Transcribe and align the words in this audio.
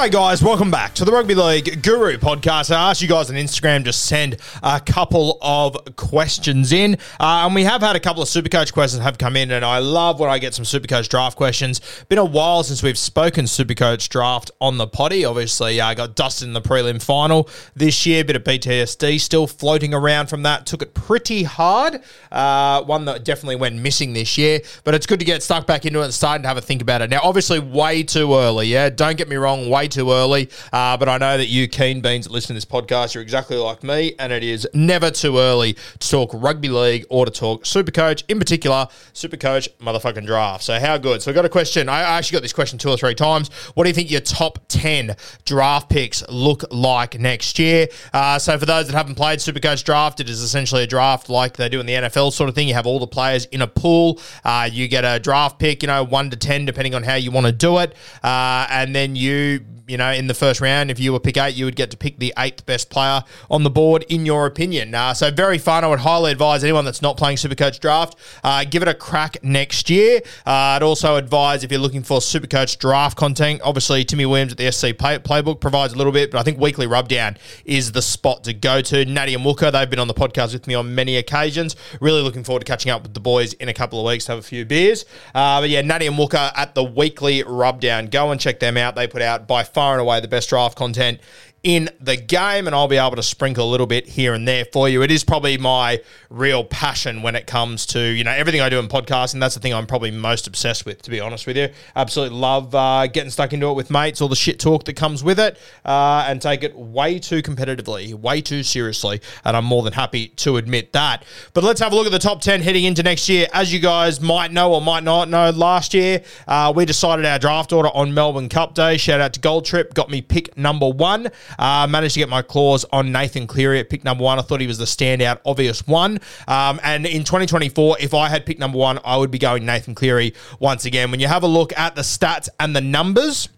G'day, 0.00 0.10
guys. 0.10 0.42
Welcome 0.42 0.70
back 0.70 0.94
to 0.94 1.04
the 1.04 1.12
Rugby 1.12 1.34
League 1.34 1.82
Guru 1.82 2.16
podcast. 2.16 2.74
I 2.74 2.88
asked 2.88 3.02
you 3.02 3.08
guys 3.08 3.28
on 3.28 3.36
Instagram 3.36 3.84
to 3.84 3.92
send 3.92 4.38
a 4.62 4.80
couple 4.80 5.36
of 5.42 5.76
questions 5.96 6.72
in, 6.72 6.94
uh, 7.20 7.44
and 7.44 7.54
we 7.54 7.64
have 7.64 7.82
had 7.82 7.96
a 7.96 8.00
couple 8.00 8.22
of 8.22 8.28
Supercoach 8.30 8.72
questions 8.72 9.02
have 9.02 9.18
come 9.18 9.36
in, 9.36 9.50
and 9.50 9.62
I 9.62 9.76
love 9.76 10.18
when 10.18 10.30
I 10.30 10.38
get 10.38 10.54
some 10.54 10.64
Supercoach 10.64 11.10
draft 11.10 11.36
questions. 11.36 11.82
Been 12.08 12.16
a 12.16 12.24
while 12.24 12.62
since 12.62 12.82
we've 12.82 12.96
spoken 12.96 13.44
Supercoach 13.44 14.08
draft 14.08 14.50
on 14.58 14.78
the 14.78 14.86
potty. 14.86 15.22
Obviously, 15.26 15.82
I 15.82 15.90
uh, 15.90 15.94
got 15.94 16.16
dusted 16.16 16.48
in 16.48 16.54
the 16.54 16.62
prelim 16.62 17.02
final 17.02 17.46
this 17.76 18.06
year. 18.06 18.24
Bit 18.24 18.36
of 18.36 18.44
PTSD 18.44 19.20
still 19.20 19.46
floating 19.46 19.92
around 19.92 20.28
from 20.28 20.44
that. 20.44 20.64
Took 20.64 20.80
it 20.80 20.94
pretty 20.94 21.42
hard. 21.42 22.00
Uh, 22.32 22.82
one 22.84 23.04
that 23.04 23.26
definitely 23.26 23.56
went 23.56 23.76
missing 23.76 24.14
this 24.14 24.38
year, 24.38 24.60
but 24.84 24.94
it's 24.94 25.04
good 25.04 25.18
to 25.18 25.26
get 25.26 25.42
stuck 25.42 25.66
back 25.66 25.84
into 25.84 26.00
it 26.00 26.04
and 26.04 26.14
start 26.14 26.40
to 26.40 26.48
have 26.48 26.56
a 26.56 26.62
think 26.62 26.80
about 26.80 27.02
it. 27.02 27.10
Now, 27.10 27.20
obviously, 27.22 27.58
way 27.58 28.02
too 28.02 28.34
early. 28.34 28.68
Yeah, 28.68 28.88
don't 28.88 29.18
get 29.18 29.28
me 29.28 29.36
wrong, 29.36 29.68
way 29.68 29.89
too 29.90 30.12
early. 30.12 30.48
Uh, 30.72 30.96
but 30.96 31.08
I 31.08 31.18
know 31.18 31.36
that 31.36 31.46
you 31.46 31.68
keen 31.68 32.00
beans 32.00 32.26
that 32.26 32.32
listen 32.32 32.48
to 32.48 32.54
this 32.54 32.64
podcast, 32.64 33.14
you're 33.14 33.22
exactly 33.22 33.56
like 33.56 33.82
me, 33.82 34.14
and 34.18 34.32
it 34.32 34.42
is 34.42 34.66
never 34.72 35.10
too 35.10 35.38
early 35.38 35.74
to 35.98 36.08
talk 36.08 36.30
rugby 36.32 36.68
league 36.68 37.04
or 37.10 37.24
to 37.24 37.30
talk 37.30 37.64
Supercoach, 37.64 38.24
in 38.28 38.38
particular, 38.38 38.88
Supercoach 39.12 39.68
motherfucking 39.78 40.26
draft. 40.26 40.64
So 40.64 40.78
how 40.78 40.98
good? 40.98 41.22
So 41.22 41.30
I 41.30 41.34
got 41.34 41.44
a 41.44 41.50
question. 41.50 41.88
I 41.88 42.00
actually 42.00 42.36
got 42.36 42.42
this 42.42 42.52
question 42.52 42.78
two 42.78 42.88
or 42.88 42.96
three 42.96 43.14
times. 43.14 43.48
What 43.74 43.84
do 43.84 43.90
you 43.90 43.94
think 43.94 44.10
your 44.10 44.20
top 44.20 44.58
ten 44.68 45.16
draft 45.44 45.88
picks 45.90 46.26
look 46.28 46.64
like 46.70 47.18
next 47.18 47.58
year? 47.58 47.88
Uh, 48.12 48.38
so 48.38 48.58
for 48.58 48.66
those 48.66 48.86
that 48.86 48.96
haven't 48.96 49.16
played 49.16 49.38
Supercoach 49.38 49.84
draft, 49.84 50.20
it 50.20 50.28
is 50.28 50.40
essentially 50.40 50.82
a 50.82 50.86
draft 50.86 51.28
like 51.28 51.56
they 51.56 51.68
do 51.68 51.80
in 51.80 51.86
the 51.86 51.94
NFL 51.94 52.32
sort 52.32 52.48
of 52.48 52.54
thing. 52.54 52.68
You 52.68 52.74
have 52.74 52.86
all 52.86 52.98
the 52.98 53.06
players 53.06 53.46
in 53.46 53.62
a 53.62 53.66
pool. 53.66 54.20
Uh, 54.44 54.68
you 54.70 54.88
get 54.88 55.04
a 55.04 55.18
draft 55.18 55.58
pick, 55.58 55.82
you 55.82 55.86
know, 55.88 56.04
one 56.04 56.30
to 56.30 56.36
ten, 56.36 56.64
depending 56.64 56.94
on 56.94 57.02
how 57.02 57.14
you 57.14 57.30
want 57.30 57.46
to 57.46 57.52
do 57.52 57.78
it, 57.78 57.94
uh, 58.22 58.66
and 58.70 58.94
then 58.94 59.16
you 59.16 59.60
you 59.90 59.96
know, 59.98 60.12
in 60.12 60.28
the 60.28 60.34
first 60.34 60.60
round, 60.60 60.90
if 60.90 61.00
you 61.00 61.12
were 61.12 61.18
pick 61.20 61.36
eight, 61.36 61.56
you 61.56 61.64
would 61.64 61.74
get 61.74 61.90
to 61.90 61.96
pick 61.96 62.18
the 62.18 62.32
eighth 62.38 62.64
best 62.64 62.90
player 62.90 63.22
on 63.50 63.64
the 63.64 63.70
board, 63.70 64.04
in 64.08 64.24
your 64.24 64.46
opinion. 64.46 64.94
Uh, 64.94 65.12
so 65.12 65.30
very 65.30 65.58
fun. 65.58 65.84
I 65.84 65.88
would 65.88 65.98
highly 65.98 66.30
advise 66.30 66.62
anyone 66.62 66.84
that's 66.84 67.02
not 67.02 67.16
playing 67.16 67.36
Supercoach 67.36 67.80
Draft, 67.80 68.16
uh, 68.44 68.64
give 68.64 68.82
it 68.82 68.88
a 68.88 68.94
crack 68.94 69.42
next 69.42 69.90
year. 69.90 70.20
Uh, 70.46 70.50
I'd 70.76 70.82
also 70.84 71.16
advise 71.16 71.64
if 71.64 71.72
you're 71.72 71.80
looking 71.80 72.04
for 72.04 72.20
Supercoach 72.20 72.78
Draft 72.78 73.16
content, 73.16 73.60
obviously 73.64 74.04
Timmy 74.04 74.26
Williams 74.26 74.52
at 74.52 74.58
the 74.58 74.70
SC 74.70 74.96
play- 74.96 75.18
Playbook 75.18 75.60
provides 75.60 75.92
a 75.92 75.96
little 75.96 76.12
bit, 76.12 76.30
but 76.30 76.38
I 76.38 76.44
think 76.44 76.60
Weekly 76.60 76.86
Rubdown 76.86 77.36
is 77.64 77.90
the 77.90 78.02
spot 78.02 78.44
to 78.44 78.52
go 78.52 78.80
to. 78.82 79.04
Natty 79.04 79.34
and 79.34 79.44
Wooker, 79.44 79.72
they've 79.72 79.90
been 79.90 79.98
on 79.98 80.08
the 80.08 80.14
podcast 80.14 80.52
with 80.52 80.68
me 80.68 80.74
on 80.74 80.94
many 80.94 81.16
occasions. 81.16 81.74
Really 82.00 82.22
looking 82.22 82.44
forward 82.44 82.60
to 82.60 82.64
catching 82.64 82.92
up 82.92 83.02
with 83.02 83.14
the 83.14 83.20
boys 83.20 83.54
in 83.54 83.68
a 83.68 83.74
couple 83.74 83.98
of 83.98 84.06
weeks 84.06 84.28
have 84.28 84.38
a 84.38 84.42
few 84.42 84.64
beers. 84.64 85.04
Uh, 85.34 85.60
but 85.60 85.68
yeah, 85.68 85.80
Natty 85.80 86.06
and 86.06 86.16
Wooker 86.16 86.52
at 86.54 86.76
the 86.76 86.84
Weekly 86.84 87.42
Rubdown. 87.42 88.06
Go 88.06 88.30
and 88.30 88.40
check 88.40 88.60
them 88.60 88.76
out. 88.76 88.94
They 88.94 89.08
put 89.08 89.22
out 89.22 89.48
by 89.48 89.64
far 89.64 89.79
and 89.80 90.00
away 90.00 90.20
the 90.20 90.28
best 90.28 90.48
draft 90.48 90.76
content 90.76 91.20
in 91.62 91.90
the 92.00 92.16
game, 92.16 92.66
and 92.66 92.74
I'll 92.74 92.88
be 92.88 92.96
able 92.96 93.16
to 93.16 93.22
sprinkle 93.22 93.68
a 93.68 93.70
little 93.70 93.86
bit 93.86 94.06
here 94.06 94.32
and 94.32 94.48
there 94.48 94.64
for 94.64 94.88
you. 94.88 95.02
It 95.02 95.10
is 95.10 95.24
probably 95.24 95.58
my 95.58 96.00
real 96.30 96.64
passion 96.64 97.20
when 97.22 97.36
it 97.36 97.46
comes 97.46 97.84
to 97.86 98.00
you 98.00 98.24
know 98.24 98.30
everything 98.30 98.60
I 98.60 98.68
do 98.68 98.78
in 98.78 98.88
podcasting. 98.88 99.40
That's 99.40 99.54
the 99.54 99.60
thing 99.60 99.74
I'm 99.74 99.86
probably 99.86 100.10
most 100.10 100.46
obsessed 100.46 100.86
with, 100.86 101.02
to 101.02 101.10
be 101.10 101.20
honest 101.20 101.46
with 101.46 101.56
you. 101.56 101.68
Absolutely 101.94 102.38
love 102.38 102.74
uh, 102.74 103.06
getting 103.08 103.30
stuck 103.30 103.52
into 103.52 103.68
it 103.68 103.74
with 103.74 103.90
mates, 103.90 104.20
all 104.20 104.28
the 104.28 104.36
shit 104.36 104.58
talk 104.58 104.84
that 104.84 104.94
comes 104.94 105.22
with 105.22 105.38
it, 105.38 105.58
uh, 105.84 106.24
and 106.26 106.40
take 106.40 106.62
it 106.62 106.74
way 106.74 107.18
too 107.18 107.42
competitively, 107.42 108.14
way 108.14 108.40
too 108.40 108.62
seriously, 108.62 109.20
and 109.44 109.56
I'm 109.56 109.66
more 109.66 109.82
than 109.82 109.92
happy 109.92 110.28
to 110.28 110.56
admit 110.56 110.92
that. 110.94 111.24
But 111.52 111.64
let's 111.64 111.80
have 111.80 111.92
a 111.92 111.96
look 111.96 112.06
at 112.06 112.12
the 112.12 112.18
top 112.18 112.40
ten 112.40 112.62
heading 112.62 112.84
into 112.84 113.02
next 113.02 113.28
year. 113.28 113.46
As 113.52 113.72
you 113.72 113.80
guys 113.80 114.20
might 114.20 114.50
know 114.50 114.72
or 114.72 114.80
might 114.80 115.04
not 115.04 115.28
know, 115.28 115.50
last 115.50 115.92
year 115.92 116.22
uh, 116.48 116.72
we 116.74 116.86
decided 116.86 117.26
our 117.26 117.38
draft 117.38 117.72
order 117.72 117.90
on 117.90 118.14
Melbourne 118.14 118.48
Cup 118.48 118.74
Day. 118.74 118.96
Shout 118.96 119.20
out 119.20 119.34
to 119.34 119.40
Gold 119.40 119.66
Trip, 119.66 119.92
got 119.92 120.08
me 120.08 120.22
pick 120.22 120.56
number 120.56 120.88
one. 120.88 121.28
Uh, 121.58 121.86
managed 121.88 122.14
to 122.14 122.20
get 122.20 122.28
my 122.28 122.42
claws 122.42 122.84
on 122.92 123.12
Nathan 123.12 123.46
Cleary 123.46 123.80
at 123.80 123.90
pick 123.90 124.04
number 124.04 124.24
one. 124.24 124.38
I 124.38 124.42
thought 124.42 124.60
he 124.60 124.66
was 124.66 124.78
the 124.78 124.84
standout, 124.84 125.40
obvious 125.44 125.86
one. 125.86 126.20
Um, 126.48 126.80
and 126.82 127.06
in 127.06 127.24
2024, 127.24 127.96
if 128.00 128.14
I 128.14 128.28
had 128.28 128.46
picked 128.46 128.60
number 128.60 128.78
one, 128.78 128.98
I 129.04 129.16
would 129.16 129.30
be 129.30 129.38
going 129.38 129.66
Nathan 129.66 129.94
Cleary 129.94 130.34
once 130.58 130.84
again. 130.84 131.10
When 131.10 131.20
you 131.20 131.28
have 131.28 131.42
a 131.42 131.48
look 131.48 131.76
at 131.78 131.94
the 131.94 132.02
stats 132.02 132.48
and 132.58 132.74
the 132.74 132.80
numbers, 132.80 133.48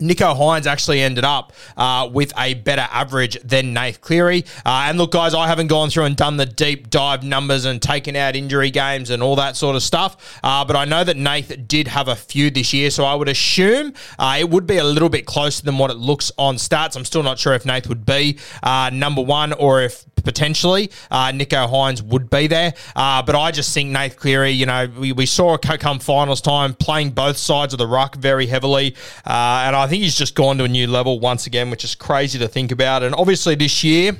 Nicho 0.00 0.36
Hynes 0.36 0.66
actually 0.66 1.00
ended 1.00 1.24
up 1.24 1.52
uh, 1.76 2.08
with 2.12 2.32
a 2.38 2.54
better 2.54 2.88
average 2.90 3.40
than 3.42 3.72
Nath 3.72 4.00
Cleary. 4.00 4.44
Uh, 4.64 4.86
and 4.88 4.98
look, 4.98 5.12
guys, 5.12 5.34
I 5.34 5.46
haven't 5.46 5.68
gone 5.68 5.90
through 5.90 6.04
and 6.04 6.16
done 6.16 6.36
the 6.36 6.46
deep 6.46 6.90
dive 6.90 7.22
numbers 7.22 7.64
and 7.64 7.80
taken 7.80 8.16
out 8.16 8.34
injury 8.34 8.70
games 8.70 9.10
and 9.10 9.22
all 9.22 9.36
that 9.36 9.56
sort 9.56 9.76
of 9.76 9.82
stuff. 9.82 10.40
Uh, 10.42 10.64
but 10.64 10.76
I 10.76 10.84
know 10.84 11.04
that 11.04 11.16
Nath 11.16 11.52
did 11.68 11.88
have 11.88 12.08
a 12.08 12.16
few 12.16 12.50
this 12.50 12.72
year, 12.72 12.90
so 12.90 13.04
I 13.04 13.14
would 13.14 13.28
assume 13.28 13.92
uh, 14.18 14.36
it 14.38 14.50
would 14.50 14.66
be 14.66 14.78
a 14.78 14.84
little 14.84 15.08
bit 15.08 15.26
closer 15.26 15.62
than 15.62 15.78
what 15.78 15.90
it 15.90 15.96
looks 15.96 16.32
on 16.36 16.56
stats. 16.56 16.96
I'm 16.96 17.04
still 17.04 17.22
not 17.22 17.38
sure 17.38 17.54
if 17.54 17.64
Nath 17.64 17.88
would 17.88 18.04
be 18.04 18.38
uh, 18.62 18.90
number 18.92 19.22
one 19.22 19.52
or 19.52 19.82
if 19.82 20.04
potentially 20.24 20.88
uh, 21.10 21.32
Nicho 21.32 21.68
Hynes 21.68 22.00
would 22.00 22.30
be 22.30 22.46
there. 22.46 22.74
But 22.94 23.34
I 23.34 23.50
just 23.50 23.74
think 23.74 23.90
Nath 23.90 24.16
Cleary, 24.16 24.50
you 24.50 24.66
know, 24.66 24.88
we, 24.98 25.12
we 25.12 25.26
saw 25.26 25.56
come 25.56 25.98
finals 25.98 26.40
time 26.40 26.74
playing 26.74 27.10
both 27.10 27.36
sides 27.36 27.72
of 27.74 27.78
the 27.78 27.86
ruck 27.86 28.16
very 28.16 28.46
heavily. 28.46 28.94
And 29.24 29.76
I 29.76 29.81
think 29.88 30.02
he's 30.02 30.16
just 30.16 30.34
gone 30.34 30.58
to 30.58 30.64
a 30.64 30.68
new 30.68 30.86
level 30.86 31.20
once 31.20 31.46
again, 31.46 31.70
which 31.70 31.84
is 31.84 31.94
crazy 31.94 32.38
to 32.38 32.48
think 32.48 32.72
about. 32.72 33.02
And 33.02 33.14
obviously 33.14 33.54
this 33.54 33.82
year, 33.82 34.16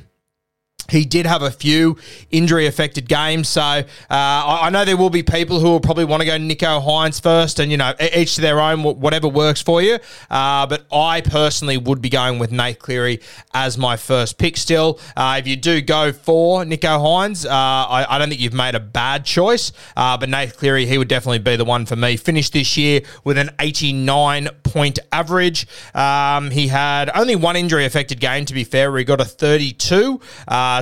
He 0.92 1.04
did 1.04 1.26
have 1.26 1.42
a 1.42 1.50
few 1.50 1.96
injury 2.30 2.66
affected 2.66 3.08
games. 3.08 3.48
So 3.48 3.60
uh, 3.62 3.84
I, 4.10 4.60
I, 4.64 4.70
know 4.70 4.84
there 4.84 4.96
will 4.96 5.10
be 5.10 5.22
people 5.22 5.58
who 5.58 5.70
will 5.70 5.80
probably 5.80 6.04
want 6.04 6.20
to 6.20 6.26
go 6.26 6.36
Nicho 6.38 6.84
Hynes 6.84 7.20
first, 7.20 7.58
and, 7.58 7.70
you 7.70 7.76
know, 7.78 7.94
each 8.14 8.36
to 8.36 8.40
their 8.40 8.60
own, 8.60 8.82
whatever 8.82 9.28
works 9.28 9.62
for 9.62 9.82
you. 9.82 9.98
Uh, 10.30 10.66
but 10.66 10.86
I 10.92 11.22
personally 11.22 11.76
would 11.76 12.00
be 12.02 12.08
going 12.08 12.38
with 12.38 12.52
Nate 12.52 12.78
Cleary 12.78 13.20
as 13.54 13.78
my 13.78 13.96
first 13.96 14.38
pick 14.38 14.56
still. 14.56 15.00
Uh, 15.16 15.36
if 15.38 15.46
you 15.46 15.56
do 15.56 15.80
go 15.80 16.12
for 16.12 16.64
Nicho 16.64 16.98
Hynes, 16.98 17.46
uh, 17.46 17.48
I, 17.50 18.06
I, 18.08 18.18
don't 18.18 18.28
think 18.28 18.40
you've 18.40 18.52
made 18.52 18.74
a 18.74 18.80
bad 18.80 19.24
choice. 19.24 19.72
Uh, 19.96 20.16
but 20.16 20.28
Nate 20.28 20.56
Cleary, 20.56 20.86
he 20.86 20.98
would 20.98 21.08
definitely 21.08 21.38
be 21.38 21.56
the 21.56 21.64
one 21.64 21.86
for 21.86 21.96
me. 21.96 22.16
Finished 22.16 22.52
this 22.52 22.76
year 22.76 23.00
with 23.24 23.38
an 23.38 23.50
89 23.58 24.48
point 24.64 24.98
average. 25.10 25.66
Um, 25.94 26.50
he 26.50 26.68
had 26.68 27.10
only 27.14 27.36
one 27.36 27.56
injury 27.56 27.84
affected 27.84 28.20
game, 28.20 28.44
to 28.46 28.54
be 28.54 28.64
fair, 28.64 28.90
where 28.90 28.98
he 28.98 29.04
got 29.04 29.20
a 29.20 29.24
32. 29.24 30.20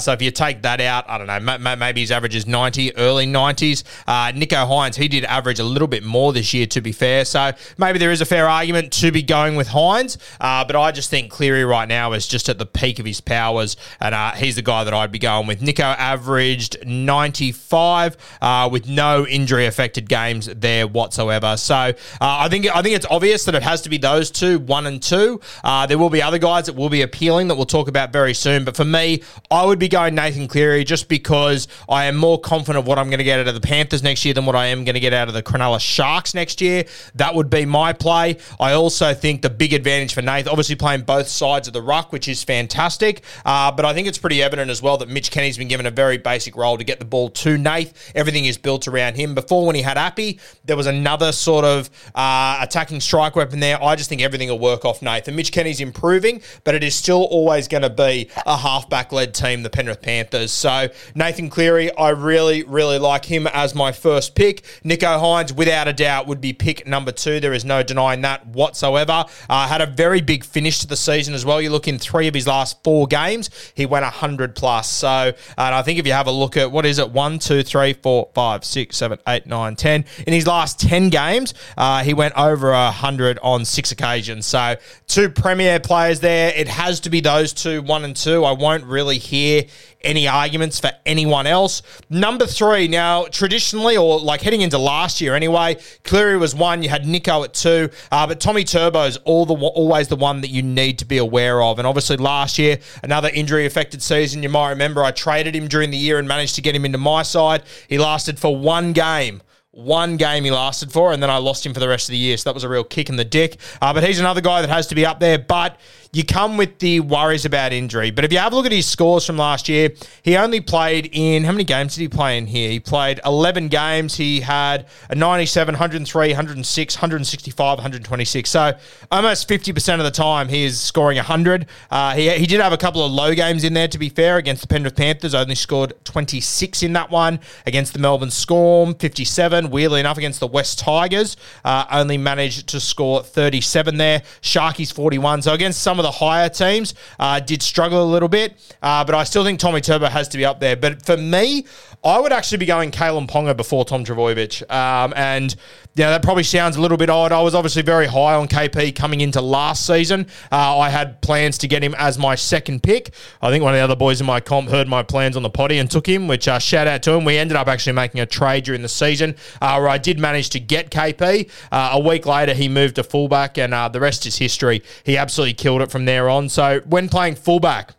So 0.00 0.12
if 0.12 0.22
you 0.22 0.30
take 0.30 0.62
that 0.62 0.80
out, 0.80 1.04
I 1.08 1.18
don't 1.18 1.26
know, 1.26 1.76
maybe 1.76 2.00
his 2.00 2.10
average 2.10 2.34
is 2.34 2.46
90, 2.46 2.96
early 2.96 3.26
90s. 3.26 3.84
Uh, 4.06 4.32
Nicho 4.32 4.66
Hynes, 4.66 4.96
he 4.96 5.08
did 5.08 5.24
average 5.24 5.58
a 5.58 5.64
little 5.64 5.88
bit 5.88 6.02
more 6.02 6.32
this 6.32 6.52
year, 6.54 6.66
to 6.66 6.80
be 6.80 6.92
fair. 6.92 7.24
So 7.24 7.52
maybe 7.78 7.98
there 7.98 8.10
is 8.10 8.20
a 8.20 8.26
fair 8.26 8.48
argument 8.48 8.92
to 8.94 9.10
be 9.12 9.22
going 9.22 9.56
with 9.56 9.68
Hynes, 9.68 10.16
Uh, 10.40 10.64
but 10.64 10.76
I 10.76 10.92
just 10.92 11.10
think 11.10 11.30
Cleary 11.30 11.64
right 11.64 11.88
now 11.88 12.12
is 12.12 12.26
just 12.26 12.48
at 12.48 12.58
the 12.58 12.66
peak 12.66 12.98
of 12.98 13.06
his 13.06 13.20
powers. 13.20 13.76
And 14.00 14.14
uh, 14.14 14.32
he's 14.32 14.56
the 14.56 14.62
guy 14.62 14.84
that 14.84 14.94
I'd 14.94 15.12
be 15.12 15.18
going 15.18 15.46
with. 15.46 15.60
Nicho 15.60 15.82
averaged 15.98 16.78
95 16.86 18.16
uh, 18.40 18.68
with 18.70 18.88
no 18.88 19.26
injury 19.26 19.66
affected 19.66 20.08
games 20.08 20.46
there 20.46 20.86
whatsoever. 20.86 21.56
So 21.56 21.74
uh, 21.74 21.92
I 22.20 22.48
think 22.48 22.66
I 22.74 22.82
think 22.82 22.94
it's 22.94 23.06
obvious 23.10 23.44
that 23.46 23.54
it 23.54 23.62
has 23.62 23.82
to 23.82 23.88
be 23.88 23.98
those 23.98 24.30
two, 24.30 24.58
one 24.60 24.86
and 24.86 25.02
two. 25.02 25.40
Uh, 25.64 25.86
there 25.86 25.98
will 25.98 26.10
be 26.10 26.22
other 26.22 26.38
guys 26.38 26.66
that 26.66 26.74
will 26.76 26.88
be 26.88 27.02
appealing 27.02 27.48
that 27.48 27.56
we'll 27.56 27.66
talk 27.66 27.88
about 27.88 28.12
very 28.12 28.34
soon. 28.34 28.64
But 28.64 28.76
for 28.76 28.84
me, 28.84 29.22
I 29.50 29.64
would 29.64 29.78
be 29.80 29.88
going 29.88 30.14
Nathan 30.14 30.46
Cleary 30.46 30.84
just 30.84 31.08
because 31.08 31.66
I 31.88 32.04
am 32.04 32.16
more 32.16 32.38
confident 32.38 32.78
of 32.78 32.86
what 32.86 32.98
I'm 32.98 33.08
going 33.08 33.18
to 33.18 33.24
get 33.24 33.40
out 33.40 33.48
of 33.48 33.54
the 33.54 33.60
Panthers 33.60 34.02
next 34.02 34.24
year 34.24 34.34
than 34.34 34.46
what 34.46 34.54
I 34.54 34.66
am 34.66 34.84
going 34.84 34.94
to 34.94 35.00
get 35.00 35.12
out 35.12 35.28
of 35.28 35.34
the 35.34 35.42
Cronulla 35.42 35.80
Sharks 35.80 36.34
next 36.34 36.60
year. 36.60 36.84
That 37.14 37.34
would 37.34 37.50
be 37.50 37.64
my 37.64 37.92
play. 37.92 38.36
I 38.60 38.72
also 38.72 39.14
think 39.14 39.42
the 39.42 39.50
big 39.50 39.72
advantage 39.72 40.14
for 40.14 40.22
Nathan, 40.22 40.50
obviously 40.50 40.76
playing 40.76 41.02
both 41.02 41.26
sides 41.26 41.66
of 41.66 41.74
the 41.74 41.82
ruck, 41.82 42.12
which 42.12 42.28
is 42.28 42.44
fantastic. 42.44 43.22
Uh, 43.44 43.72
but 43.72 43.84
I 43.84 43.94
think 43.94 44.06
it's 44.06 44.18
pretty 44.18 44.42
evident 44.42 44.70
as 44.70 44.82
well 44.82 44.98
that 44.98 45.08
Mitch 45.08 45.30
Kenny's 45.30 45.58
been 45.58 45.68
given 45.68 45.86
a 45.86 45.90
very 45.90 46.18
basic 46.18 46.54
role 46.54 46.76
to 46.78 46.84
get 46.84 46.98
the 46.98 47.04
ball 47.04 47.30
to 47.30 47.56
Nath. 47.56 48.12
Everything 48.14 48.44
is 48.44 48.58
built 48.58 48.86
around 48.86 49.16
him. 49.16 49.34
Before, 49.34 49.66
when 49.66 49.74
he 49.74 49.82
had 49.82 49.96
Appy, 49.96 50.38
there 50.64 50.76
was 50.76 50.86
another 50.86 51.32
sort 51.32 51.64
of 51.64 51.88
uh, 52.14 52.58
attacking 52.60 53.00
strike 53.00 53.36
weapon 53.36 53.60
there. 53.60 53.82
I 53.82 53.96
just 53.96 54.08
think 54.08 54.20
everything 54.20 54.48
will 54.48 54.58
work 54.58 54.84
off 54.84 55.00
Nathan. 55.00 55.34
Mitch 55.34 55.52
Kenny's 55.52 55.80
improving, 55.80 56.42
but 56.64 56.74
it 56.74 56.84
is 56.84 56.94
still 56.94 57.24
always 57.24 57.68
going 57.68 57.82
to 57.82 57.90
be 57.90 58.28
a 58.46 58.56
halfback 58.56 59.12
led 59.12 59.34
team, 59.34 59.62
the 59.62 59.69
Penrith 59.72 60.02
Panthers. 60.02 60.52
So 60.52 60.88
Nathan 61.14 61.50
Cleary, 61.50 61.94
I 61.96 62.10
really, 62.10 62.62
really 62.64 62.98
like 62.98 63.24
him 63.24 63.46
as 63.46 63.74
my 63.74 63.92
first 63.92 64.34
pick. 64.34 64.62
Nicho 64.84 65.20
Hynes, 65.20 65.52
without 65.52 65.88
a 65.88 65.92
doubt, 65.92 66.26
would 66.26 66.40
be 66.40 66.52
pick 66.52 66.86
number 66.86 67.12
two. 67.12 67.40
There 67.40 67.52
is 67.52 67.64
no 67.64 67.82
denying 67.82 68.22
that 68.22 68.46
whatsoever. 68.46 69.24
Uh, 69.48 69.68
had 69.68 69.80
a 69.80 69.86
very 69.86 70.20
big 70.20 70.44
finish 70.44 70.80
to 70.80 70.86
the 70.86 70.96
season 70.96 71.34
as 71.34 71.44
well. 71.44 71.60
You 71.60 71.70
look 71.70 71.88
in 71.88 71.98
three 71.98 72.28
of 72.28 72.34
his 72.34 72.46
last 72.46 72.82
four 72.82 73.06
games, 73.06 73.50
he 73.74 73.86
went 73.86 74.04
100 74.04 74.54
plus. 74.54 74.88
So, 74.88 75.32
and 75.58 75.74
I 75.74 75.82
think 75.82 75.98
if 75.98 76.06
you 76.06 76.12
have 76.12 76.26
a 76.26 76.32
look 76.32 76.56
at 76.56 76.70
what 76.70 76.86
is 76.86 76.98
it, 76.98 77.10
one, 77.10 77.38
two, 77.38 77.62
three, 77.62 77.92
four, 77.92 78.28
five, 78.34 78.64
six, 78.64 78.96
seven, 78.96 79.18
eight, 79.28 79.46
nine, 79.46 79.76
ten. 79.76 80.04
In 80.26 80.32
his 80.32 80.46
last 80.46 80.80
10 80.80 81.10
games, 81.10 81.54
uh, 81.76 82.02
he 82.02 82.14
went 82.14 82.34
over 82.36 82.70
100 82.70 83.38
on 83.42 83.64
six 83.64 83.92
occasions. 83.92 84.46
So, 84.46 84.76
two 85.06 85.28
premier 85.28 85.80
players 85.80 86.20
there. 86.20 86.52
It 86.54 86.68
has 86.68 87.00
to 87.00 87.10
be 87.10 87.20
those 87.20 87.52
two, 87.52 87.82
one 87.82 88.04
and 88.04 88.16
two. 88.16 88.44
I 88.44 88.52
won't 88.52 88.84
really 88.84 89.18
hear 89.18 89.59
any 90.02 90.28
arguments 90.28 90.78
for 90.78 90.90
anyone 91.04 91.46
else. 91.46 91.82
Number 92.08 92.46
three, 92.46 92.88
now 92.88 93.24
traditionally, 93.24 93.96
or 93.96 94.20
like 94.20 94.40
heading 94.42 94.60
into 94.60 94.78
last 94.78 95.20
year 95.20 95.34
anyway, 95.34 95.76
Cleary 96.04 96.38
was 96.38 96.54
one. 96.54 96.82
You 96.82 96.88
had 96.88 97.04
Nicho 97.04 97.44
at 97.44 97.54
two, 97.54 97.90
uh, 98.10 98.26
but 98.26 98.40
Tommy 98.40 98.64
Turbo 98.64 99.04
is 99.04 99.16
all 99.18 99.46
the 99.46 99.54
always 99.54 100.08
the 100.08 100.16
one 100.16 100.40
that 100.40 100.50
you 100.50 100.62
need 100.62 100.98
to 100.98 101.04
be 101.04 101.18
aware 101.18 101.62
of. 101.62 101.78
And 101.78 101.86
obviously, 101.86 102.16
last 102.16 102.58
year, 102.58 102.78
another 103.02 103.30
injury 103.32 103.66
affected 103.66 104.02
season. 104.02 104.42
You 104.42 104.48
might 104.48 104.70
remember 104.70 105.04
I 105.04 105.10
traded 105.10 105.54
him 105.54 105.68
during 105.68 105.90
the 105.90 105.98
year 105.98 106.18
and 106.18 106.26
managed 106.26 106.54
to 106.56 106.62
get 106.62 106.74
him 106.74 106.84
into 106.84 106.98
my 106.98 107.22
side. 107.22 107.62
He 107.88 107.98
lasted 107.98 108.38
for 108.38 108.56
one 108.56 108.92
game 108.92 109.42
one 109.72 110.16
game 110.16 110.44
he 110.44 110.50
lasted 110.50 110.90
for, 110.90 111.12
and 111.12 111.22
then 111.22 111.30
I 111.30 111.36
lost 111.36 111.64
him 111.64 111.72
for 111.72 111.80
the 111.80 111.88
rest 111.88 112.08
of 112.08 112.12
the 112.12 112.18
year. 112.18 112.36
So 112.36 112.50
that 112.50 112.54
was 112.54 112.64
a 112.64 112.68
real 112.68 112.84
kick 112.84 113.08
in 113.08 113.16
the 113.16 113.24
dick. 113.24 113.58
Uh, 113.80 113.92
but 113.92 114.02
he's 114.02 114.18
another 114.18 114.40
guy 114.40 114.60
that 114.60 114.70
has 114.70 114.88
to 114.88 114.94
be 114.94 115.06
up 115.06 115.20
there. 115.20 115.38
But 115.38 115.78
you 116.12 116.24
come 116.24 116.56
with 116.56 116.78
the 116.80 116.98
worries 117.00 117.44
about 117.44 117.72
injury. 117.72 118.10
But 118.10 118.24
if 118.24 118.32
you 118.32 118.38
have 118.38 118.52
a 118.52 118.56
look 118.56 118.66
at 118.66 118.72
his 118.72 118.86
scores 118.86 119.24
from 119.24 119.36
last 119.36 119.68
year, 119.68 119.90
he 120.22 120.36
only 120.36 120.60
played 120.60 121.08
in 121.12 121.44
how 121.44 121.52
many 121.52 121.62
games 121.62 121.94
did 121.94 122.00
he 122.00 122.08
play 122.08 122.36
in 122.36 122.46
here? 122.46 122.68
He 122.68 122.80
played 122.80 123.20
11 123.24 123.68
games. 123.68 124.16
He 124.16 124.40
had 124.40 124.86
a 125.08 125.14
97, 125.14 125.74
103, 125.74 126.28
106, 126.28 126.96
165, 126.96 127.78
126. 127.78 128.50
So 128.50 128.72
almost 129.12 129.48
50% 129.48 129.98
of 129.98 130.04
the 130.04 130.10
time 130.10 130.48
he 130.48 130.64
is 130.64 130.80
scoring 130.80 131.16
100. 131.16 131.66
Uh, 131.92 132.14
he, 132.14 132.28
he 132.30 132.46
did 132.46 132.60
have 132.60 132.72
a 132.72 132.76
couple 132.76 133.04
of 133.04 133.12
low 133.12 133.32
games 133.32 133.62
in 133.62 133.74
there, 133.74 133.88
to 133.88 133.98
be 133.98 134.08
fair, 134.08 134.36
against 134.36 134.62
the 134.62 134.68
Penrith 134.68 134.96
Panthers. 134.96 135.34
Only 135.34 135.54
scored 135.54 135.92
26 136.04 136.82
in 136.82 136.92
that 136.94 137.10
one. 137.10 137.38
Against 137.66 137.92
the 137.92 138.00
Melbourne 138.00 138.32
Storm, 138.32 138.94
57. 138.94 139.70
Weirdly 139.70 140.00
enough, 140.00 140.18
against 140.18 140.40
the 140.40 140.48
West 140.48 140.80
Tigers, 140.80 141.36
uh, 141.64 141.84
only 141.92 142.18
managed 142.18 142.68
to 142.70 142.80
score 142.80 143.22
37 143.22 143.96
there. 143.96 144.22
Sharkies 144.42 144.92
41. 144.92 145.42
So 145.42 145.52
against 145.52 145.80
some 145.80 145.99
of 146.00 146.04
the 146.04 146.10
higher 146.10 146.48
teams 146.48 146.94
uh, 147.18 147.40
did 147.40 147.62
struggle 147.62 148.02
a 148.02 148.10
little 148.10 148.28
bit, 148.28 148.54
uh, 148.82 149.04
but 149.04 149.14
I 149.14 149.24
still 149.24 149.44
think 149.44 149.60
Tommy 149.60 149.80
Turbo 149.80 150.06
has 150.06 150.28
to 150.28 150.38
be 150.38 150.44
up 150.44 150.60
there. 150.60 150.76
But 150.76 151.04
for 151.04 151.16
me, 151.16 151.64
I 152.02 152.18
would 152.18 152.32
actually 152.32 152.58
be 152.58 152.66
going 152.66 152.90
Kalyn 152.90 153.28
Ponga 153.28 153.54
before 153.54 153.84
Tom 153.84 154.04
Trbojevic. 154.04 154.70
Um, 154.70 155.12
and 155.14 155.54
yeah, 155.94 156.10
that 156.10 156.22
probably 156.22 156.44
sounds 156.44 156.76
a 156.76 156.80
little 156.80 156.96
bit 156.96 157.10
odd. 157.10 157.30
I 157.30 157.42
was 157.42 157.54
obviously 157.54 157.82
very 157.82 158.06
high 158.06 158.34
on 158.34 158.48
KP 158.48 158.94
coming 158.94 159.20
into 159.20 159.42
last 159.42 159.86
season. 159.86 160.26
Uh, 160.50 160.78
I 160.78 160.88
had 160.88 161.20
plans 161.20 161.58
to 161.58 161.68
get 161.68 161.82
him 161.82 161.94
as 161.98 162.16
my 162.16 162.36
second 162.36 162.82
pick. 162.82 163.12
I 163.42 163.50
think 163.50 163.62
one 163.62 163.74
of 163.74 163.78
the 163.78 163.84
other 163.84 163.96
boys 163.96 164.20
in 164.20 164.26
my 164.26 164.40
comp 164.40 164.70
heard 164.70 164.88
my 164.88 165.02
plans 165.02 165.36
on 165.36 165.42
the 165.42 165.50
potty 165.50 165.78
and 165.78 165.90
took 165.90 166.08
him, 166.08 166.26
which 166.26 166.48
uh, 166.48 166.58
shout 166.58 166.86
out 166.86 167.02
to 167.02 167.12
him. 167.12 167.24
We 167.26 167.36
ended 167.36 167.56
up 167.56 167.68
actually 167.68 167.92
making 167.94 168.20
a 168.20 168.26
trade 168.26 168.64
during 168.64 168.80
the 168.80 168.88
season 168.88 169.36
uh, 169.60 169.76
where 169.76 169.88
I 169.88 169.98
did 169.98 170.18
manage 170.18 170.48
to 170.50 170.60
get 170.60 170.90
KP. 170.90 171.50
Uh, 171.70 171.90
a 171.92 172.00
week 172.00 172.24
later, 172.24 172.54
he 172.54 172.68
moved 172.68 172.96
to 172.96 173.02
fullback, 173.04 173.58
and 173.58 173.74
uh, 173.74 173.88
the 173.88 174.00
rest 174.00 174.24
is 174.24 174.38
history. 174.38 174.82
He 175.04 175.18
absolutely 175.18 175.54
killed 175.54 175.82
it 175.82 175.89
from 175.90 176.04
there 176.04 176.28
on. 176.28 176.48
So 176.48 176.80
when 176.86 177.08
playing 177.08 177.34
fullback, 177.36 177.94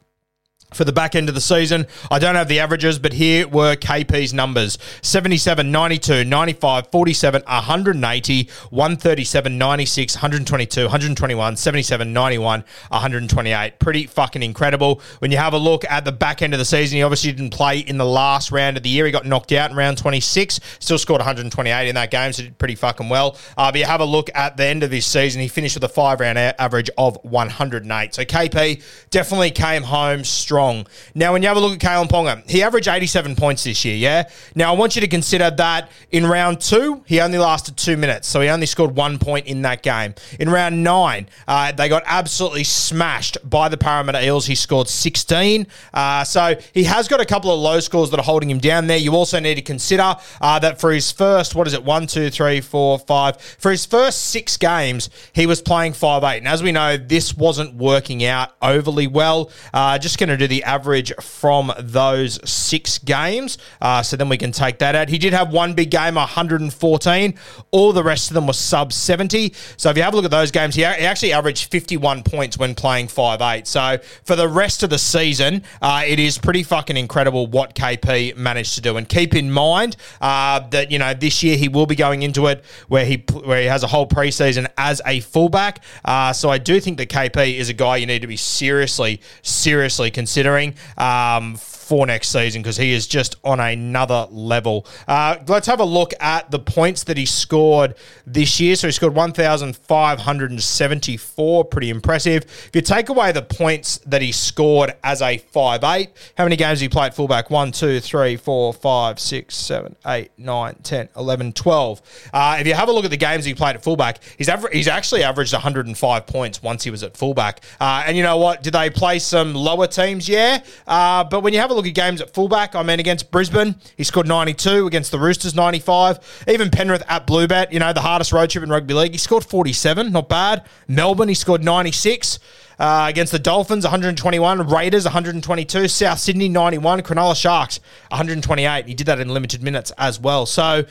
for 0.73 0.85
the 0.85 0.93
back 0.93 1.15
end 1.15 1.29
of 1.29 1.35
the 1.35 1.41
season. 1.41 1.85
I 2.09 2.19
don't 2.19 2.35
have 2.35 2.47
the 2.47 2.59
averages, 2.59 2.97
but 2.99 3.13
here 3.13 3.47
were 3.47 3.75
KP's 3.75 4.33
numbers 4.33 4.77
77, 5.01 5.71
92, 5.71 6.23
95, 6.23 6.87
47, 6.87 7.43
180, 7.45 8.49
137, 8.69 9.57
96, 9.57 10.15
122, 10.15 10.81
121, 10.83 11.55
77, 11.57 12.13
91, 12.13 12.63
128. 12.89 13.79
Pretty 13.79 14.07
fucking 14.07 14.43
incredible. 14.43 15.01
When 15.19 15.31
you 15.31 15.37
have 15.37 15.53
a 15.53 15.57
look 15.57 15.83
at 15.85 16.05
the 16.05 16.11
back 16.11 16.41
end 16.41 16.53
of 16.53 16.59
the 16.59 16.65
season, 16.65 16.97
he 16.97 17.03
obviously 17.03 17.31
didn't 17.31 17.51
play 17.51 17.79
in 17.79 17.97
the 17.97 18.05
last 18.05 18.51
round 18.51 18.77
of 18.77 18.83
the 18.83 18.89
year. 18.89 19.05
He 19.05 19.11
got 19.11 19.25
knocked 19.25 19.51
out 19.51 19.71
in 19.71 19.77
round 19.77 19.97
26, 19.97 20.59
still 20.79 20.97
scored 20.97 21.19
128 21.19 21.89
in 21.89 21.95
that 21.95 22.11
game, 22.11 22.31
so 22.31 22.43
did 22.43 22.57
pretty 22.57 22.75
fucking 22.75 23.09
well. 23.09 23.37
Uh, 23.57 23.71
but 23.71 23.79
you 23.79 23.85
have 23.85 24.01
a 24.01 24.05
look 24.05 24.29
at 24.33 24.57
the 24.57 24.65
end 24.65 24.83
of 24.83 24.91
his 24.91 25.05
season, 25.05 25.41
he 25.41 25.47
finished 25.47 25.75
with 25.75 25.83
a 25.83 25.89
five 25.89 26.19
round 26.19 26.37
average 26.37 26.89
of 26.97 27.17
108. 27.23 28.13
So 28.13 28.23
KP 28.23 28.81
definitely 29.09 29.51
came 29.51 29.83
home 29.83 30.23
strong 30.23 30.60
strong. 30.61 30.85
Now, 31.15 31.33
when 31.33 31.41
you 31.41 31.47
have 31.47 31.57
a 31.57 31.59
look 31.59 31.73
at 31.73 31.79
Kalyn 31.79 32.07
Ponga, 32.07 32.47
he 32.49 32.61
averaged 32.61 32.87
87 32.87 33.35
points 33.35 33.63
this 33.63 33.83
year, 33.83 33.95
yeah? 33.95 34.29
Now, 34.55 34.73
I 34.73 34.77
want 34.77 34.95
you 34.95 35.01
to 35.01 35.07
consider 35.07 35.49
that 35.49 35.89
in 36.11 36.25
round 36.25 36.61
two, 36.61 37.03
he 37.07 37.19
only 37.19 37.37
lasted 37.37 37.77
two 37.77 37.97
minutes, 37.97 38.27
so 38.27 38.41
he 38.41 38.49
only 38.49 38.67
scored 38.67 38.95
one 38.95 39.17
point 39.17 39.47
in 39.47 39.63
that 39.63 39.81
game. 39.81 40.13
In 40.39 40.49
round 40.49 40.83
nine, 40.83 41.27
uh, 41.47 41.71
they 41.71 41.89
got 41.89 42.03
absolutely 42.05 42.63
smashed 42.63 43.37
by 43.49 43.69
the 43.69 43.77
Parramatta 43.77 44.23
Eels. 44.23 44.45
He 44.45 44.55
scored 44.55 44.87
16. 44.87 45.67
Uh, 45.93 46.23
so 46.23 46.55
he 46.73 46.83
has 46.83 47.07
got 47.07 47.19
a 47.19 47.25
couple 47.25 47.51
of 47.51 47.59
low 47.59 47.79
scores 47.79 48.11
that 48.11 48.19
are 48.19 48.23
holding 48.23 48.49
him 48.49 48.59
down 48.59 48.87
there. 48.87 48.97
You 48.97 49.15
also 49.15 49.39
need 49.39 49.55
to 49.55 49.61
consider 49.61 50.15
uh, 50.41 50.59
that 50.59 50.79
for 50.79 50.91
his 50.91 51.11
first, 51.11 51.55
what 51.55 51.67
is 51.67 51.73
it, 51.73 51.83
one, 51.83 52.05
two, 52.07 52.29
three, 52.29 52.61
four, 52.61 52.99
five, 52.99 53.41
for 53.41 53.71
his 53.71 53.85
first 53.85 54.29
six 54.29 54.57
games, 54.57 55.09
he 55.33 55.47
was 55.47 55.61
playing 55.61 55.93
five 55.93 56.23
eight. 56.23 56.37
And 56.37 56.47
as 56.47 56.61
we 56.61 56.71
know, 56.71 56.97
this 56.97 57.35
wasn't 57.35 57.73
working 57.75 58.23
out 58.23 58.51
overly 58.61 59.07
well. 59.07 59.49
Uh, 59.73 59.97
just 59.97 60.19
going 60.19 60.29
to 60.29 60.37
do 60.37 60.47
the 60.51 60.63
average 60.65 61.13
from 61.21 61.71
those 61.79 62.37
six 62.47 62.97
games. 62.97 63.57
Uh, 63.79 64.03
so 64.03 64.17
then 64.17 64.27
we 64.27 64.37
can 64.37 64.51
take 64.51 64.79
that 64.79 64.95
out. 64.95 65.07
He 65.07 65.17
did 65.17 65.31
have 65.31 65.53
one 65.53 65.73
big 65.73 65.89
game, 65.89 66.15
114. 66.15 67.33
All 67.71 67.93
the 67.93 68.03
rest 68.03 68.29
of 68.29 68.35
them 68.35 68.47
were 68.47 68.53
sub 68.53 68.91
70. 68.91 69.53
So 69.77 69.89
if 69.89 69.95
you 69.95 70.03
have 70.03 70.13
a 70.13 70.17
look 70.17 70.25
at 70.25 70.31
those 70.31 70.51
games, 70.51 70.75
he, 70.75 70.83
actually 70.83 71.31
averaged 71.31 71.71
51 71.71 72.23
points 72.23 72.57
when 72.57 72.75
playing 72.75 73.07
5'8. 73.07 73.65
So 73.65 73.97
for 74.25 74.35
the 74.35 74.49
rest 74.49 74.83
of 74.83 74.89
the 74.89 74.99
season, 74.99 75.63
uh, 75.81 76.03
it 76.05 76.19
is 76.19 76.37
pretty 76.37 76.63
fucking 76.63 76.97
incredible 76.97 77.47
what 77.47 77.73
KP 77.73 78.35
managed 78.35 78.75
to 78.75 78.81
do. 78.81 78.97
And 78.97 79.07
keep 79.07 79.33
in 79.33 79.49
mind 79.49 79.95
uh, 80.19 80.59
that, 80.71 80.91
you 80.91 80.99
know, 80.99 81.13
this 81.13 81.41
year 81.43 81.55
he 81.55 81.69
will 81.69 81.85
be 81.85 81.95
going 81.95 82.23
into 82.23 82.47
it 82.47 82.65
where 82.89 83.05
he, 83.05 83.23
where 83.45 83.61
he 83.61 83.67
has 83.67 83.83
a 83.83 83.87
whole 83.87 84.05
preseason 84.05 84.67
as 84.77 85.01
a 85.05 85.21
fullback. 85.21 85.81
Uh, 86.03 86.33
so 86.33 86.49
I 86.49 86.57
do 86.57 86.81
think 86.81 86.97
that 86.97 87.07
KP 87.07 87.55
is 87.55 87.69
a 87.69 87.73
guy 87.73 87.95
you 87.95 88.05
need 88.05 88.21
to 88.21 88.27
be 88.27 88.35
seriously, 88.35 89.21
seriously 89.43 90.11
considering 90.11 90.40
considering. 90.41 90.73
Um, 90.97 91.57
for 91.91 92.07
next 92.07 92.29
season 92.29 92.61
because 92.61 92.77
he 92.77 92.93
is 92.93 93.05
just 93.05 93.35
on 93.43 93.59
another 93.59 94.25
level. 94.31 94.87
Uh, 95.09 95.35
let's 95.49 95.67
have 95.67 95.81
a 95.81 95.83
look 95.83 96.13
at 96.21 96.49
the 96.49 96.57
points 96.57 97.03
that 97.03 97.17
he 97.17 97.25
scored 97.25 97.95
this 98.25 98.61
year. 98.61 98.77
So 98.77 98.87
he 98.87 98.93
scored 98.93 99.13
1,574, 99.13 101.65
pretty 101.65 101.89
impressive. 101.89 102.45
If 102.45 102.71
you 102.73 102.81
take 102.81 103.09
away 103.09 103.33
the 103.33 103.41
points 103.41 103.97
that 104.05 104.21
he 104.21 104.31
scored 104.31 104.93
as 105.03 105.21
a 105.21 105.39
five 105.39 105.83
eight, 105.83 106.11
how 106.37 106.45
many 106.45 106.55
games 106.55 106.79
did 106.79 106.85
he 106.85 106.89
play 106.89 107.07
at 107.07 107.13
fullback? 107.13 107.49
1, 107.49 107.73
2, 107.73 107.99
3, 107.99 108.37
4, 108.37 108.73
5, 108.73 109.19
6, 109.19 109.53
7, 109.53 109.95
8, 110.05 110.31
9, 110.37 110.75
10, 110.83 111.09
11, 111.17 111.51
12. 111.51 112.29
Uh, 112.31 112.55
if 112.57 112.67
you 112.67 112.73
have 112.73 112.87
a 112.87 112.91
look 112.93 113.03
at 113.03 113.11
the 113.11 113.17
games 113.17 113.43
he 113.43 113.53
played 113.53 113.75
at 113.75 113.83
fullback, 113.83 114.19
he's, 114.37 114.47
aver- 114.47 114.69
he's 114.71 114.87
actually 114.87 115.23
averaged 115.23 115.51
105 115.51 116.25
points 116.25 116.63
once 116.63 116.85
he 116.85 116.89
was 116.89 117.03
at 117.03 117.17
fullback. 117.17 117.59
Uh, 117.81 118.05
and 118.07 118.15
you 118.15 118.23
know 118.23 118.37
what? 118.37 118.63
Did 118.63 118.75
they 118.75 118.89
play 118.89 119.19
some 119.19 119.53
lower 119.53 119.87
teams? 119.87 120.29
Yeah. 120.29 120.63
Uh, 120.87 121.25
but 121.25 121.41
when 121.41 121.51
you 121.51 121.59
have 121.59 121.69
a 121.69 121.73
look 121.73 121.80
at 121.85 121.93
games 121.93 122.21
at 122.21 122.33
fullback, 122.33 122.75
I 122.75 122.83
mean, 122.83 122.99
against 122.99 123.31
Brisbane, 123.31 123.75
he 123.97 124.03
scored 124.03 124.27
92, 124.27 124.87
against 124.87 125.11
the 125.11 125.19
Roosters, 125.19 125.55
95. 125.55 126.45
Even 126.47 126.69
Penrith 126.69 127.03
at 127.07 127.27
Bluebet, 127.27 127.71
you 127.71 127.79
know, 127.79 127.93
the 127.93 128.01
hardest 128.01 128.31
road 128.31 128.49
trip 128.49 128.63
in 128.63 128.69
rugby 128.69 128.93
league, 128.93 129.11
he 129.11 129.17
scored 129.17 129.45
47, 129.45 130.11
not 130.11 130.29
bad. 130.29 130.65
Melbourne, 130.87 131.27
he 131.27 131.35
scored 131.35 131.63
96. 131.63 132.39
Uh, 132.79 133.05
against 133.07 133.31
the 133.31 133.37
Dolphins, 133.37 133.83
121. 133.83 134.67
Raiders, 134.67 135.03
122. 135.03 135.87
South 135.87 136.17
Sydney, 136.17 136.49
91. 136.49 137.01
Cronulla 137.01 137.35
Sharks, 137.35 137.79
128. 138.09 138.87
He 138.87 138.95
did 138.95 139.05
that 139.05 139.19
in 139.19 139.29
limited 139.29 139.61
minutes 139.61 139.91
as 139.99 140.19
well. 140.19 140.47
So, 140.47 140.85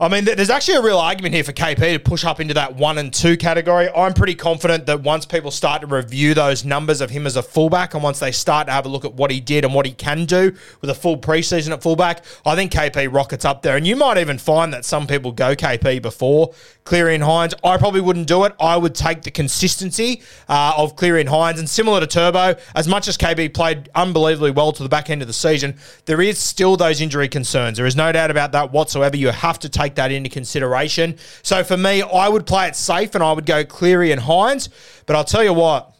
I 0.00 0.06
mean, 0.06 0.24
there's 0.24 0.48
actually 0.48 0.76
a 0.76 0.82
real 0.82 1.00
argument 1.00 1.34
here 1.34 1.42
for 1.42 1.52
KP 1.52 1.94
to 1.94 1.98
push 1.98 2.24
up 2.24 2.38
into 2.38 2.54
that 2.54 2.76
one 2.76 2.98
and 2.98 3.12
two 3.12 3.36
category. 3.36 3.88
I'm 3.90 4.14
pretty 4.14 4.36
confident 4.36 4.86
that 4.86 5.00
once 5.00 5.26
people 5.26 5.50
start 5.50 5.80
to 5.80 5.88
review 5.88 6.34
those 6.34 6.64
numbers 6.64 7.00
of 7.00 7.10
him 7.10 7.26
as 7.26 7.34
a 7.34 7.42
fullback, 7.42 7.94
and 7.94 8.02
once 8.04 8.20
they 8.20 8.30
start 8.30 8.68
to 8.68 8.72
have 8.72 8.86
a 8.86 8.88
look 8.88 9.04
at 9.04 9.14
what 9.14 9.32
he 9.32 9.40
did 9.40 9.64
and 9.64 9.74
what 9.74 9.86
he 9.86 9.92
can 9.92 10.24
do 10.24 10.54
with 10.80 10.90
a 10.90 10.94
full 10.94 11.16
preseason 11.16 11.72
at 11.72 11.82
fullback, 11.82 12.24
I 12.46 12.54
think 12.54 12.70
KP 12.70 13.12
rockets 13.12 13.44
up 13.44 13.62
there. 13.62 13.76
And 13.76 13.84
you 13.84 13.96
might 13.96 14.18
even 14.18 14.38
find 14.38 14.72
that 14.72 14.84
some 14.84 15.08
people 15.08 15.32
go 15.32 15.56
KP 15.56 16.00
before 16.00 16.54
Cleary 16.88 17.14
and 17.14 17.22
Hynes. 17.22 17.52
I 17.62 17.76
probably 17.76 18.00
wouldn't 18.00 18.28
do 18.28 18.44
it. 18.44 18.54
I 18.58 18.78
would 18.78 18.94
take 18.94 19.20
the 19.20 19.30
consistency 19.30 20.22
uh, 20.48 20.72
of 20.74 20.96
Cleary 20.96 21.20
and 21.20 21.28
Hynes. 21.28 21.58
And 21.58 21.68
similar 21.68 22.00
to 22.00 22.06
Turbo, 22.06 22.54
as 22.74 22.88
much 22.88 23.08
as 23.08 23.18
KP 23.18 23.52
played 23.52 23.90
unbelievably 23.94 24.52
well 24.52 24.72
to 24.72 24.82
the 24.82 24.88
back 24.88 25.10
end 25.10 25.20
of 25.20 25.28
the 25.28 25.34
season, 25.34 25.76
there 26.06 26.22
is 26.22 26.38
still 26.38 26.78
those 26.78 27.02
injury 27.02 27.28
concerns. 27.28 27.76
There 27.76 27.84
is 27.84 27.94
no 27.94 28.10
doubt 28.10 28.30
about 28.30 28.52
that 28.52 28.72
whatsoever. 28.72 29.18
You 29.18 29.28
have 29.28 29.58
to 29.58 29.68
take 29.68 29.96
that 29.96 30.10
into 30.10 30.30
consideration. 30.30 31.18
So 31.42 31.62
for 31.62 31.76
me, 31.76 32.00
I 32.00 32.26
would 32.26 32.46
play 32.46 32.68
it 32.68 32.74
safe 32.74 33.14
and 33.14 33.22
I 33.22 33.32
would 33.32 33.44
go 33.44 33.66
Cleary 33.66 34.10
and 34.10 34.22
Hynes. 34.22 34.70
But 35.04 35.14
I'll 35.14 35.24
tell 35.24 35.44
you 35.44 35.52
what. 35.52 35.94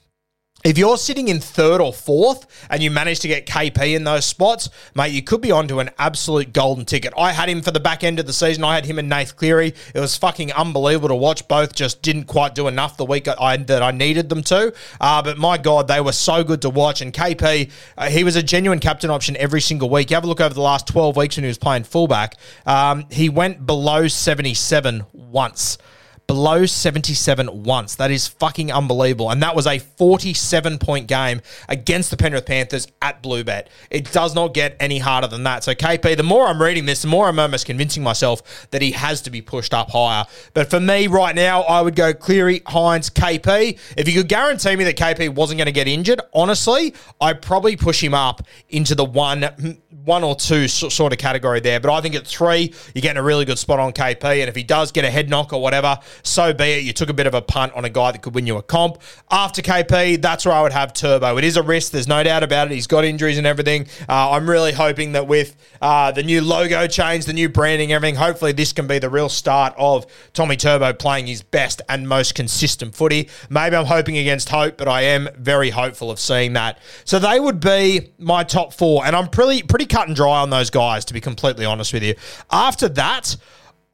If 0.69 0.77
you're 0.77 0.99
sitting 0.99 1.29
in 1.29 1.41
third 1.41 1.81
or 1.81 1.95
fourth 1.95 2.47
and 2.69 2.83
you 2.83 2.91
manage 2.91 3.21
to 3.21 3.29
get 3.29 3.47
KP 3.47 3.97
in 3.97 4.05
those 4.05 4.27
spots, 4.27 4.69
mate, 4.95 5.13
you 5.13 5.23
could 5.23 5.41
be 5.41 5.51
onto 5.51 5.81
an 5.81 5.89
absolute 5.99 6.53
golden 6.53 6.85
ticket. 6.85 7.15
I 7.17 7.33
had 7.33 7.49
him 7.49 7.63
for 7.63 7.71
the 7.71 7.81
back 7.81 8.05
end 8.05 8.21
of 8.21 8.27
the 8.27 8.35
season. 8.35 8.65
I 8.65 8.75
had 8.75 8.85
him 8.85 8.99
and 8.99 9.09
Nath 9.09 9.35
Cleary. 9.35 9.73
It 9.95 9.99
was 9.99 10.15
fucking 10.19 10.53
unbelievable 10.53 11.09
to 11.09 11.15
watch. 11.15 11.49
Both 11.49 11.75
just 11.75 12.03
didn't 12.03 12.25
quite 12.25 12.55
do 12.55 12.69
enough 12.69 12.99
the 12.99 13.07
week 13.07 13.27
I, 13.29 13.57
that 13.57 13.83
I 13.83 13.93
needed 13.93 14.29
them 14.29 14.43
to. 14.43 14.75
Uh, 15.01 15.23
but 15.23 15.39
my 15.39 15.57
God, 15.57 15.89
they 15.89 16.03
were 16.03 16.13
so 16.13 16.45
good 16.45 16.61
to 16.61 16.69
watch. 16.69 17.01
And 17.01 17.15
KP, 17.15 17.71
uh, 17.97 18.11
he 18.11 18.23
was 18.23 18.37
a 18.37 18.43
genuine 18.43 18.79
captain 18.79 19.09
option 19.09 19.39
every 19.39 19.63
single 19.63 19.89
week. 19.89 20.11
You 20.11 20.17
have 20.17 20.25
a 20.25 20.29
look 20.29 20.43
over 20.43 20.53
the 20.53 20.61
last 20.61 20.87
12 20.87 21.17
weeks 21.17 21.39
when 21.39 21.45
he 21.45 21.49
was 21.49 21.57
playing 21.57 21.85
fullback. 21.85 22.35
Um, 22.67 23.07
he 23.11 23.31
went 23.31 23.65
below 23.65 24.07
77 24.07 25.07
once 25.15 25.79
below 26.29 26.67
77 26.67 27.65
once. 27.65 27.97
That 27.97 28.11
is 28.11 28.29
fucking 28.29 28.71
unbelievable. 28.71 29.31
And 29.31 29.43
that 29.43 29.57
was 29.57 29.67
a 29.67 29.79
47 29.79 30.79
point 30.79 31.09
game 31.09 31.41
against 31.69 32.11
the 32.11 32.17
Penrith 32.19 32.45
Panthers 32.47 32.87
at 33.03 33.23
Bluebet. 33.23 33.67
It 33.91 34.13
does 34.13 34.35
not 34.35 34.53
get 34.53 34.77
any 34.79 34.99
harder 34.99 35.27
than 35.27 35.43
that. 35.45 35.65
So, 35.65 35.75
KP, 35.75 36.17
the 36.17 36.23
more 36.23 36.47
I'm 36.47 36.63
reading 36.63 36.85
this, 36.85 37.03
the 37.03 37.09
more 37.09 37.29
I'm 37.29 37.39
almost 37.39 37.67
convincing 37.67 38.03
myself 38.03 38.69
that 38.71 38.83
he 38.83 38.93
has 38.93 39.23
to 39.23 39.31
be 39.31 39.41
pushed 39.41 39.73
up 39.73 39.91
higher. 39.91 40.27
But 40.53 40.69
for 40.69 40.79
me 40.79 41.07
right 41.07 41.35
now, 41.35 41.63
I 41.63 41.81
would 41.81 41.97
go 41.97 42.13
Cleary, 42.13 42.61
Hynes, 42.61 43.11
KP. 43.11 43.79
If 43.97 44.07
you 44.07 44.15
could 44.21 44.29
guarantee 44.29 44.77
me 44.77 44.85
that 44.85 44.97
KP 44.97 45.31
wasn't 45.31 45.59
going 45.59 45.67
to 45.67 45.73
get 45.73 45.89
injured, 45.89 46.21
honestly, 46.35 46.95
I'd 47.23 47.41
probably 47.41 47.75
push 47.75 48.05
him 48.05 48.13
up 48.13 48.43
into 48.69 48.95
the 48.95 49.05
one 49.05 49.79
one 50.05 50.25
or 50.25 50.35
two 50.35 50.67
sort 50.69 51.13
of 51.13 51.19
category 51.19 51.61
there. 51.61 51.81
But 51.81 51.93
I 51.93 52.01
think 52.01 52.15
at 52.15 52.27
three, 52.27 52.75
you're 52.95 53.03
getting 53.03 53.19
a 53.19 53.23
really 53.23 53.45
good 53.45 53.59
spot 53.59 53.79
on 53.79 53.93
KP. 53.93 54.25
And 54.25 54.49
if 54.49 54.57
he 54.57 54.63
does 54.63 54.91
get 54.91 55.05
a 55.05 55.11
head 55.11 55.29
knock 55.29 55.53
or 55.53 55.61
whatever, 55.61 55.99
so 56.23 56.53
be 56.53 56.65
it. 56.65 56.85
You 56.85 56.93
took 56.93 57.09
a 57.09 57.15
bit 57.15 57.27
of 57.27 57.35
a 57.35 57.43
punt 57.43 57.73
on 57.75 57.85
a 57.85 57.91
guy 57.91 58.13
that 58.13 58.23
could 58.23 58.35
win 58.35 58.47
you 58.47 58.57
a 58.57 58.63
comp. 58.63 58.99
After 59.31 59.63
KP, 59.63 60.21
that's 60.21 60.45
where 60.45 60.55
I 60.55 60.63
would 60.63 60.73
have 60.73 60.93
Turbo. 60.93 61.37
It 61.37 61.45
is 61.45 61.57
a 61.57 61.63
risk. 61.63 61.93
There's 61.93 62.09
no 62.09 62.23
doubt 62.23 62.43
about 62.43 62.71
it. 62.71 62.75
He's 62.75 62.87
got 62.87 63.05
injuries 63.05 63.39
and 63.39 63.47
everything. 63.47 63.87
Uh, 64.09 64.33
I'm 64.33 64.49
really 64.49 64.73
hoping 64.73 65.13
that 65.13 65.27
with 65.27 65.57
uh, 65.81 66.13
the 66.13 66.23
new 66.23 66.41
logo 66.41 66.87
change, 66.87 67.25
the 67.25 67.33
new 67.33 67.49
branding, 67.49 67.93
everything, 67.93 68.17
hopefully 68.17 68.53
this 68.53 68.73
can 68.73 68.87
be 68.87 68.99
the 68.99 69.11
real 69.11 69.29
start 69.29 69.75
of 69.77 70.07
Tommy 70.33 70.57
Turbo 70.57 70.93
playing 70.93 71.27
his 71.27 71.43
best 71.43 71.83
and 71.89 72.09
most 72.09 72.35
consistent 72.35 72.95
footy. 72.95 73.29
Maybe 73.51 73.77
I'm 73.77 73.87
hoping 73.87 74.19
against 74.19 74.49
hope, 74.49 74.77
but 74.77 74.89
I 74.89 75.03
am 75.03 75.29
very 75.37 75.71
hopeful 75.71 76.11
of 76.11 76.19
seeing 76.19 76.55
that. 76.55 76.79
So 77.05 77.19
they 77.19 77.41
would 77.41 77.61
be 77.61 78.13
my 78.19 78.45
top 78.45 78.73
four, 78.73 79.05
and 79.05 79.15
I'm 79.15 79.29
pretty 79.29 79.63
pretty 79.63 79.87
cut 79.87 80.09
and 80.09 80.17
dry 80.17 80.41
on 80.41 80.51
those 80.51 80.71
guys, 80.71 81.05
to 81.07 81.15
be 81.15 81.21
completely 81.21 81.65
honest 81.65 81.93
with 81.93 82.03
you. 82.03 82.15
After 82.51 82.89
that, 82.91 83.37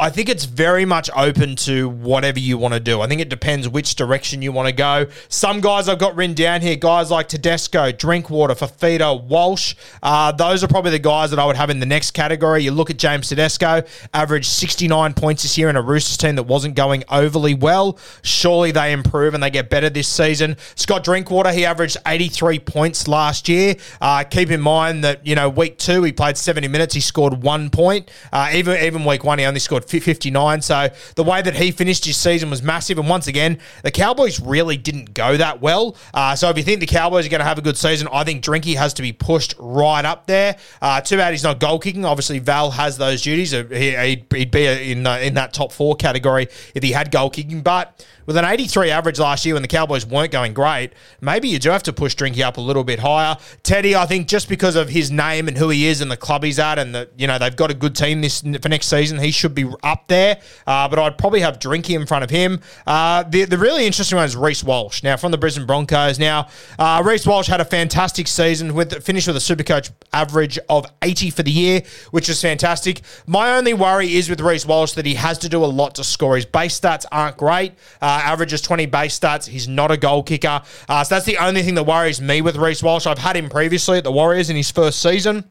I 0.05 0.11
think 0.11 0.29
it's 0.29 0.45
very 0.45 0.85
much 0.85 1.09
open 1.17 1.57
to 1.57 1.89
whatever 1.89 2.39
you 2.39 2.59
want 2.59 2.75
to 2.75 2.81
do. 2.81 3.01
I 3.01 3.07
think 3.07 3.23
it 3.23 3.31
depends 3.31 3.67
which 3.67 3.95
direction 3.95 4.43
you 4.43 4.53
want 4.53 4.69
to 4.69 4.75
go. 4.75 5.07
Some 5.31 5.63
guys 5.63 5.89
I've 5.89 5.99
got 5.99 6.15
written 6.15 6.35
down 6.35 6.61
here, 6.61 6.77
guys 6.77 7.11
like 7.11 7.27
Tedesco, 7.27 7.91
Drinkwater, 7.91 8.53
Fifita, 8.53 9.25
Walsh. 9.25 9.75
Uh, 10.03 10.31
those 10.31 10.63
are 10.63 10.69
probably 10.69 10.91
the 10.91 10.99
guys 10.99 11.31
that 11.31 11.39
I 11.39 11.47
would 11.47 11.57
have 11.57 11.71
in 11.71 11.81
the 11.81 11.87
next 11.87 12.11
category. 12.11 12.63
You 12.65 12.73
look 12.73 12.91
at 12.91 12.99
James 12.99 13.31
Tedesco, 13.31 13.83
averaged 14.13 14.45
69 14.45 15.15
points 15.15 15.43
this 15.43 15.57
year 15.57 15.71
in 15.71 15.77
a 15.77 15.81
Roosters 15.81 16.19
team 16.19 16.37
that 16.37 16.43
wasn't 16.43 16.75
going 16.75 17.05
overly 17.11 17.55
well. 17.55 17.99
Surely 18.21 18.73
they 18.73 18.93
improve 18.93 19.33
and 19.33 19.43
they 19.43 19.49
get 19.49 19.71
better 19.71 19.89
this 19.89 20.07
season. 20.07 20.59
Scott 20.75 21.05
Drinkwater, 21.05 21.51
he 21.51 21.65
averaged 21.65 21.97
83 22.07 22.59
points 22.59 23.09
last 23.09 23.49
year. 23.49 23.77
Uh, 24.03 24.23
keep 24.25 24.51
in 24.51 24.61
mind 24.61 25.03
that, 25.03 25.27
you 25.27 25.35
know, 25.35 25.49
week 25.49 25.79
two, 25.79 26.03
he 26.03 26.13
played 26.13 26.37
70 26.37 26.69
minutes. 26.69 26.93
He 26.93 27.01
scored 27.01 27.43
one 27.43 27.71
point. 27.71 28.11
Uh, 28.31 28.51
even, 28.53 28.77
even 28.85 29.07
week 29.07 29.25
one, 29.25 29.39
he 29.39 29.47
only 29.47 29.61
scored 29.61 29.87
59. 30.01 30.63
So 30.63 30.89
the 31.17 31.25
way 31.25 31.43
that 31.43 31.55
he 31.57 31.71
finished 31.71 32.05
his 32.05 32.17
season 32.17 32.51
was 32.51 32.63
massive. 32.63 32.99
And 32.99 33.09
once 33.09 33.27
again, 33.27 33.59
the 33.83 33.91
Cowboys 33.91 34.41
really 34.41 34.77
didn't 34.77 35.15
go 35.15 35.37
that 35.37 35.61
well. 35.61 35.97
Uh, 36.13 36.35
so 36.37 36.49
if 36.51 36.57
you 36.57 36.63
think 36.63 36.81
the 36.81 36.87
Cowboys 36.87 37.27
are 37.27 37.31
going 37.31 37.41
to 37.41 37.47
have 37.47 37.59
a 37.59 37.63
good 37.63 37.77
season, 37.77 38.09
I 38.13 38.25
think 38.25 38.45
Drinky 38.45 38.77
has 38.77 38.95
to 38.95 39.03
be 39.03 39.13
pushed 39.13 39.55
right 39.59 40.05
up 40.05 40.27
there. 40.27 40.57
Uh, 40.81 41.01
too 41.01 41.17
bad 41.17 41.33
he's 41.33 41.43
not 41.43 41.61
goal 41.61 41.79
kicking. 41.79 42.05
Obviously, 42.05 42.39
Val 42.39 42.71
has 42.71 42.99
those 42.99 43.23
duties. 43.23 43.51
He, 43.53 44.25
would 44.31 44.51
be 44.51 44.93
in, 44.93 45.07
uh, 45.07 45.19
in 45.19 45.35
that 45.35 45.53
top 45.53 45.73
four 45.73 45.97
category 45.97 46.49
if 46.75 46.83
he 46.83 46.93
had 46.93 47.11
goal 47.11 47.31
kicking. 47.31 47.63
But 47.63 48.05
with 48.27 48.37
an 48.37 48.45
83 48.45 48.91
average 48.91 49.19
last 49.19 49.45
year 49.45 49.55
when 49.55 49.63
the 49.63 49.69
Cowboys 49.69 50.07
weren't 50.07 50.33
going 50.33 50.55
great, 50.55 50.93
maybe 51.21 51.49
you 51.49 51.59
do 51.59 51.71
have 51.71 51.83
to 51.85 51.93
push 51.93 52.15
Drinky 52.15 52.41
up 52.41 52.57
a 52.57 52.61
little 52.61 52.85
bit 52.85 53.01
higher. 53.01 53.37
Teddy, 53.63 53.95
I 53.95 54.07
think 54.07 54.29
just 54.29 54.49
because 54.49 54.77
of 54.77 54.89
his 54.89 55.11
name 55.11 55.49
and 55.49 55.57
who 55.57 55.69
he 55.69 55.87
is 55.87 56.01
and 56.01 56.11
the 56.11 56.17
club 56.17 56.43
he's 56.45 56.59
at, 56.59 56.79
and 56.79 56.95
that 56.95 57.11
you 57.17 57.27
know 57.27 57.39
they've 57.39 57.55
got 57.55 57.71
a 57.71 57.75
good 57.75 57.95
team 57.95 58.21
this 58.21 58.41
for 58.41 58.69
next 58.69 58.87
season, 58.87 59.19
he 59.19 59.31
should 59.31 59.55
be 59.55 59.71
up 59.83 60.09
there. 60.09 60.41
Uh, 60.67 60.89
but 60.89 60.99
I'd 60.99 61.19
probably 61.19 61.41
have 61.41 61.59
Drinky 61.59 61.95
in 61.95 62.07
front 62.07 62.25
of 62.25 62.31
him. 62.31 62.61
Uh, 62.87 63.23
the 63.25 63.45
the 63.45 63.59
really 63.59 63.87
interesting 63.87 64.17
one 64.17 64.25
is 64.25 64.37
Reece 64.37 64.65
Walsh. 64.65 65.03
Now 65.03 65.17
from 65.17 65.33
the 65.33 65.39
Brisbane 65.39 65.67
Broncos. 65.67 66.19
Now 66.19 66.49
uh, 66.79 67.03
Reece 67.05 67.27
Walsh 67.27 67.49
had 67.49 67.61
a 67.61 67.65
fantastic 67.65 68.27
season 68.27 68.75
with 68.75 69.03
finished 69.05 69.27
with 69.27 69.37
a 69.37 69.41
Supercoach 69.41 69.91
average 70.13 70.59
of 70.69 70.87
80 71.03 71.31
for 71.31 71.43
the 71.43 71.51
year, 71.51 71.83
which 72.11 72.29
is 72.29 72.41
fantastic. 72.41 73.01
My 73.27 73.57
only 73.57 73.75
worry 73.75 74.15
is 74.15 74.29
with 74.29 74.41
Reece 74.41 74.67
Walsh 74.67 74.93
that 74.93 75.07
he 75.07 75.15
has 75.15 75.39
to 75.39 75.49
do 75.49 75.65
a 75.65 75.67
lot 75.67 75.95
to 75.97 76.05
score. 76.05 76.37
His 76.37 76.47
base 76.47 76.79
stats 76.79 77.05
aren't 77.11 77.37
great. 77.37 77.73
Uh, 78.01 78.23
averages 78.25 78.61
20 78.63 78.87
base 78.87 79.19
stats. 79.19 79.47
He's 79.47 79.69
not 79.69 79.91
a 79.91 79.97
goal 79.97 80.23
kicker. 80.23 80.63
Uh, 80.89 81.05
so 81.05 81.15
that's 81.15 81.27
the 81.27 81.39
only 81.39 81.63
thing 81.63 81.75
that 81.75 81.85
worries 81.85 82.21
me 82.21 82.43
with 82.43 82.57
Reece 82.57 82.83
Walsh. 82.83 83.07
I've 83.07 83.19
had 83.19 83.37
him 83.37 83.49
previously 83.49 83.99
at 83.99 84.05
the 84.05 84.13
Warriors 84.13 84.51
in 84.51 84.57
his 84.57 84.71
first 84.71 85.01
season. 85.01 85.51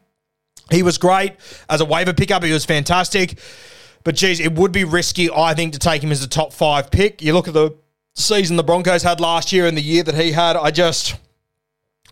He 0.70 0.82
was 0.82 0.98
great 0.98 1.34
as 1.68 1.80
a 1.80 1.84
waiver 1.84 2.12
pickup. 2.12 2.42
He 2.42 2.52
was 2.52 2.64
fantastic. 2.64 3.38
But 4.04 4.16
geez, 4.16 4.38
it 4.38 4.52
would 4.52 4.70
be 4.70 4.84
risky, 4.84 5.30
I 5.30 5.54
think, 5.54 5.72
to 5.72 5.78
take 5.78 6.02
him 6.02 6.12
as 6.12 6.22
a 6.22 6.28
top 6.28 6.52
five 6.52 6.90
pick. 6.90 7.22
You 7.22 7.32
look 7.32 7.48
at 7.48 7.54
the 7.54 7.74
season 8.14 8.56
the 8.56 8.62
Broncos 8.62 9.02
had 9.02 9.18
last 9.18 9.50
year 9.50 9.66
and 9.66 9.76
the 9.76 9.82
year 9.82 10.02
that 10.02 10.14
he 10.14 10.32
had. 10.32 10.56
I 10.56 10.70
just. 10.70 11.16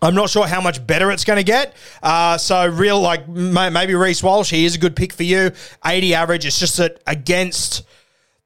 I'm 0.01 0.15
not 0.15 0.29
sure 0.29 0.45
how 0.45 0.59
much 0.59 0.85
better 0.85 1.11
it's 1.11 1.23
going 1.23 1.37
to 1.37 1.43
get. 1.43 1.73
Uh, 2.01 2.37
so, 2.37 2.67
real, 2.67 2.99
like, 2.99 3.25
maybe 3.29 3.95
Reece 3.95 4.21
Walsh, 4.21 4.49
he 4.49 4.65
is 4.65 4.75
a 4.75 4.77
good 4.77 4.97
pick 4.97 5.13
for 5.13 5.23
you. 5.23 5.51
80 5.85 6.13
average. 6.13 6.45
It's 6.45 6.59
just 6.59 6.75
that 6.75 7.01
against 7.07 7.83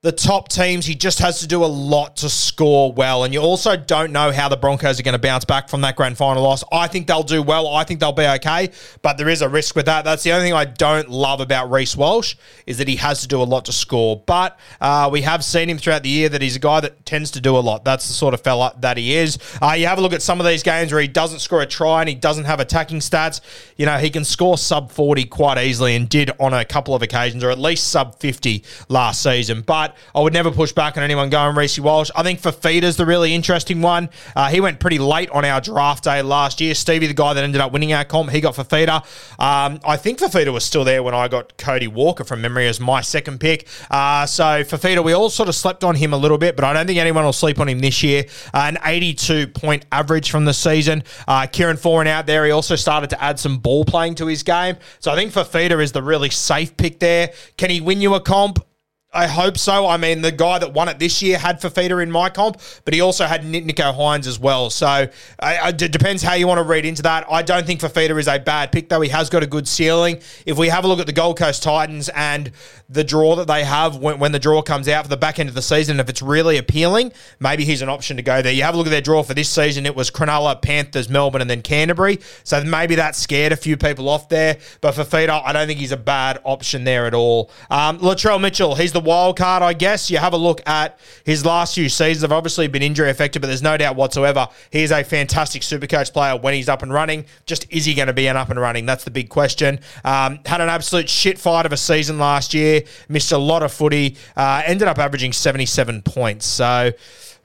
the 0.08 0.14
top 0.14 0.48
teams, 0.48 0.86
he 0.86 0.96
just 0.96 1.20
has 1.20 1.42
to 1.42 1.48
do 1.48 1.66
a 1.66 1.68
lot 1.68 2.16
to 2.16 2.30
score 2.30 2.94
well. 2.94 3.26
And 3.26 3.34
you 3.34 3.42
also 3.42 3.76
don't 3.76 4.14
know 4.14 4.32
how 4.32 4.48
the 4.48 4.56
Broncos 4.56 5.02
are 5.02 5.04
going 5.04 5.12
to 5.12 5.20
bounce 5.20 5.44
back 5.44 5.68
from 5.68 5.82
that 5.82 5.98
grand 5.98 6.16
final 6.16 6.44
loss. 6.44 6.64
I 6.72 6.88
think 6.88 7.08
they'll 7.08 7.24
do 7.24 7.44
well. 7.44 7.68
I 7.68 7.84
think 7.84 8.00
they'll 8.00 8.14
be 8.14 8.26
okay, 8.26 8.70
but 9.02 9.18
there 9.18 9.28
is 9.28 9.42
a 9.42 9.50
risk 9.50 9.76
with 9.76 9.88
that. 9.88 10.06
That's 10.06 10.24
the 10.24 10.32
only 10.32 10.46
thing 10.46 10.54
I 10.54 10.64
don't 10.64 11.10
love 11.10 11.42
about 11.42 11.70
Reece 11.70 11.98
Walsh 11.98 12.36
is 12.66 12.78
that 12.78 12.88
he 12.88 12.96
has 12.96 13.20
to 13.24 13.28
do 13.28 13.42
a 13.42 13.44
lot 13.44 13.66
to 13.66 13.74
score. 13.74 14.24
But 14.26 14.58
uh, 14.80 15.10
we 15.12 15.24
have 15.24 15.44
seen 15.44 15.70
him 15.70 15.78
throughout 15.78 16.04
the 16.04 16.10
year 16.10 16.30
that 16.30 16.42
he's 16.42 16.56
a 16.56 16.60
guy 16.60 16.80
that 16.80 17.06
tends 17.06 17.32
to 17.32 17.42
do 17.42 17.58
a 17.58 17.60
lot. 17.60 17.84
That's 17.84 18.08
the 18.08 18.14
sort 18.14 18.34
of 18.34 18.40
fella 18.40 18.74
that 18.80 18.96
he 18.96 19.14
is. 19.14 19.38
Uh, 19.62 19.74
you 19.74 19.88
have 19.88 19.98
a 19.98 20.02
look 20.02 20.14
at 20.14 20.22
some 20.22 20.40
of 20.40 20.46
these 20.46 20.64
games 20.64 20.94
where 20.94 21.02
he 21.02 21.10
doesn't 21.10 21.40
score 21.40 21.62
a 21.62 21.66
try 21.66 22.00
and 22.00 22.08
he 22.08 22.16
doesn't 22.16 22.46
have 22.46 22.62
attacking 22.62 23.00
stats. 23.00 23.42
You 23.76 23.86
know, 23.86 23.98
he 23.98 24.10
can 24.10 24.24
score 24.24 24.58
sub 24.58 24.90
40 24.90 25.26
quite 25.26 25.58
easily 25.58 25.98
and 25.98 26.08
did 26.08 26.32
on 26.40 26.54
a 26.54 26.64
couple 26.64 26.96
of 26.96 27.02
occasions, 27.02 27.44
or 27.44 27.50
at 27.50 27.60
least 27.60 27.90
sub 27.90 28.16
50 28.16 28.64
last 28.88 29.22
season. 29.22 29.64
But 29.64 29.97
I 30.14 30.22
would 30.22 30.34
never 30.34 30.52
push 30.52 30.72
back 30.72 30.98
on 30.98 31.04
anyone 31.04 31.30
going 31.30 31.56
Reece 31.56 31.80
Walsh. 31.80 32.10
I 32.16 32.24
think 32.24 32.42
Fifita's 32.42 32.98
the 32.98 33.06
really 33.06 33.34
interesting 33.34 33.82
one. 33.82 34.10
Uh, 34.36 34.50
he 34.50 34.62
went 34.62 34.80
pretty 34.80 35.00
late 35.00 35.30
on 35.32 35.46
our 35.46 35.62
draft 35.62 36.04
day 36.04 36.22
last 36.22 36.62
year. 36.62 36.76
Stevie, 36.76 37.08
the 37.08 37.14
guy 37.14 37.34
that 37.34 37.44
ended 37.44 37.62
up 37.62 37.72
winning 37.72 37.94
our 37.94 38.06
comp, 38.06 38.30
he 38.32 38.42
got 38.42 38.56
Fifita. 38.56 38.98
Um, 39.40 39.80
I 39.86 39.98
think 39.98 40.20
Fifita 40.20 40.52
was 40.52 40.64
still 40.64 40.84
there 40.84 41.04
when 41.04 41.14
I 41.14 41.28
got 41.28 41.58
Cody 41.58 41.88
Walker 41.88 42.24
from 42.24 42.42
memory 42.42 42.68
as 42.68 42.80
my 42.80 43.02
second 43.02 43.40
pick. 43.40 43.68
Uh, 43.90 44.26
so 44.26 44.44
Fifita, 44.64 45.04
we 45.04 45.14
all 45.14 45.30
sort 45.30 45.50
of 45.50 45.56
slept 45.56 45.84
on 45.84 45.96
him 45.96 46.14
a 46.14 46.18
little 46.18 46.38
bit, 46.38 46.56
but 46.56 46.66
I 46.66 46.74
don't 46.74 46.88
think 46.88 47.00
anyone 47.00 47.24
will 47.24 47.34
sleep 47.34 47.60
on 47.60 47.70
him 47.70 47.80
this 47.80 48.04
year. 48.04 48.26
Uh, 48.54 48.66
an 48.68 48.78
82 48.84 49.48
point 49.48 49.86
average 49.92 50.32
from 50.32 50.46
the 50.46 50.54
season. 50.54 51.04
Uh, 51.28 51.48
Kieran 51.48 51.78
Foran 51.78 52.08
out 52.08 52.26
there, 52.26 52.46
he 52.46 52.52
also 52.52 52.76
started 52.76 53.10
to 53.12 53.24
add 53.24 53.40
some 53.40 53.58
ball 53.58 53.86
playing 53.86 54.16
to 54.16 54.28
his 54.28 54.44
game. 54.44 54.78
So 55.00 55.12
I 55.12 55.16
think 55.16 55.32
Fifita 55.32 55.82
is 55.82 55.92
the 55.92 56.04
really 56.04 56.30
safe 56.30 56.76
pick 56.78 57.00
there. 57.00 57.32
Can 57.58 57.70
he 57.70 57.82
win 57.82 58.02
you 58.02 58.16
a 58.16 58.20
comp? 58.20 58.67
I 59.14 59.26
hope 59.26 59.58
so. 59.58 59.88
I 59.88 59.96
mean, 59.96 60.22
the 60.22 60.34
guy 60.34 60.60
that 60.60 60.74
won 60.74 60.90
it 60.90 61.00
this 61.00 61.22
year 61.22 61.38
had 61.38 61.62
Fifita 61.62 62.04
in 62.04 62.12
my 62.12 62.30
comp, 62.30 62.60
but 62.84 62.94
he 62.94 63.00
also 63.00 63.26
had 63.26 63.42
Nicho 63.42 63.96
Hynes 63.96 64.28
as 64.28 64.38
well. 64.38 64.70
So 64.70 65.08
it 65.42 65.92
depends 65.92 66.22
how 66.22 66.34
you 66.34 66.46
want 66.46 66.58
to 66.58 66.64
read 66.64 66.86
into 66.86 67.02
that. 67.04 67.26
I 67.32 67.42
don't 67.42 67.66
think 67.66 67.80
Fifita 67.80 68.20
is 68.20 68.28
a 68.28 68.38
bad 68.38 68.74
pick, 68.74 68.90
though. 68.90 69.00
He 69.00 69.10
has 69.10 69.30
got 69.30 69.44
a 69.44 69.48
good 69.48 69.66
ceiling. 69.66 70.20
If 70.46 70.58
we 70.58 70.68
have 70.68 70.84
a 70.84 70.88
look 70.90 71.00
at 71.00 71.06
the 71.06 71.14
Gold 71.14 71.38
Coast 71.38 71.64
Titans 71.64 72.10
and 72.10 72.52
the 72.90 73.04
draw 73.04 73.38
that 73.38 73.48
they 73.48 73.64
have 73.64 73.96
when, 73.96 74.20
when 74.20 74.34
the 74.34 74.40
draw 74.40 74.62
comes 74.62 74.90
out 74.90 75.04
for 75.04 75.10
the 75.10 75.18
back 75.18 75.40
end 75.40 75.48
of 75.48 75.56
the 75.56 75.62
season, 75.62 76.02
if 76.02 76.10
it's 76.10 76.22
really 76.22 76.58
appealing, 76.58 77.14
maybe 77.40 77.64
he's 77.64 77.82
an 77.82 77.90
option 77.90 78.18
to 78.18 78.24
go 78.24 78.42
there. 78.42 78.52
You 78.52 78.64
have 78.64 78.76
a 78.76 78.78
look 78.78 78.88
at 78.88 78.92
their 78.92 79.02
draw 79.02 79.24
for 79.24 79.34
this 79.34 79.50
season. 79.50 79.86
It 79.86 79.96
was 79.96 80.12
Cronulla, 80.12 80.62
Panthers, 80.62 81.10
Melbourne, 81.10 81.42
and 81.42 81.50
then 81.50 81.62
Canterbury. 81.62 82.20
So 82.44 82.62
maybe 82.62 82.96
that 82.96 83.16
scared 83.16 83.54
a 83.54 83.58
few 83.58 83.78
people 83.78 84.10
off 84.10 84.28
there. 84.28 84.58
But 84.82 84.96
Fifita, 84.96 85.42
I 85.46 85.54
don't 85.54 85.66
think 85.66 85.80
he's 85.80 85.94
a 85.94 85.98
bad 85.98 86.40
option 86.44 86.84
there 86.84 87.06
at 87.06 87.14
all. 87.14 87.50
Um, 87.72 88.00
Latrell 88.00 88.42
Mitchell, 88.42 88.76
he's 88.76 88.92
the 88.98 89.08
wild 89.08 89.38
card, 89.38 89.62
I 89.62 89.74
guess. 89.74 90.10
You 90.10 90.18
have 90.18 90.34
a 90.34 90.38
look 90.38 90.62
at 90.68 91.00
his 91.24 91.46
last 91.46 91.76
few 91.76 91.88
seasons. 91.88 92.22
They've 92.22 92.32
obviously 92.32 92.68
been 92.68 92.82
injury 92.82 93.10
affected, 93.10 93.42
but 93.42 93.48
there's 93.48 93.62
no 93.62 93.78
doubt 93.78 93.96
whatsoever 93.96 94.48
he 94.72 94.82
is 94.82 94.92
a 94.92 95.04
fantastic 95.04 95.62
super 95.62 95.86
coach 95.86 96.12
player 96.12 96.36
when 96.36 96.56
he's 96.56 96.68
up 96.68 96.82
and 96.82 96.92
running. 96.92 97.26
Just 97.46 97.72
is 97.72 97.86
he 97.86 97.94
going 97.94 98.08
to 98.08 98.14
be 98.14 98.28
an 98.28 98.36
up 98.36 98.50
and 98.50 98.60
running? 98.60 98.86
That's 98.88 99.04
the 99.04 99.12
big 99.12 99.30
question. 99.30 99.80
Um, 100.04 100.40
had 100.46 100.62
an 100.62 100.70
absolute 100.70 101.10
shit 101.10 101.38
fight 101.38 101.66
of 101.68 101.74
a 101.74 101.78
season 101.78 102.18
last 102.18 102.56
year. 102.56 102.82
Missed 103.08 103.32
a 103.32 103.38
lot 103.38 103.62
of 103.62 103.72
footy. 103.72 104.18
Uh, 104.36 104.64
ended 104.66 104.88
up 104.88 104.98
averaging 104.98 105.32
77 105.32 106.02
points. 106.02 106.48
So 106.48 106.92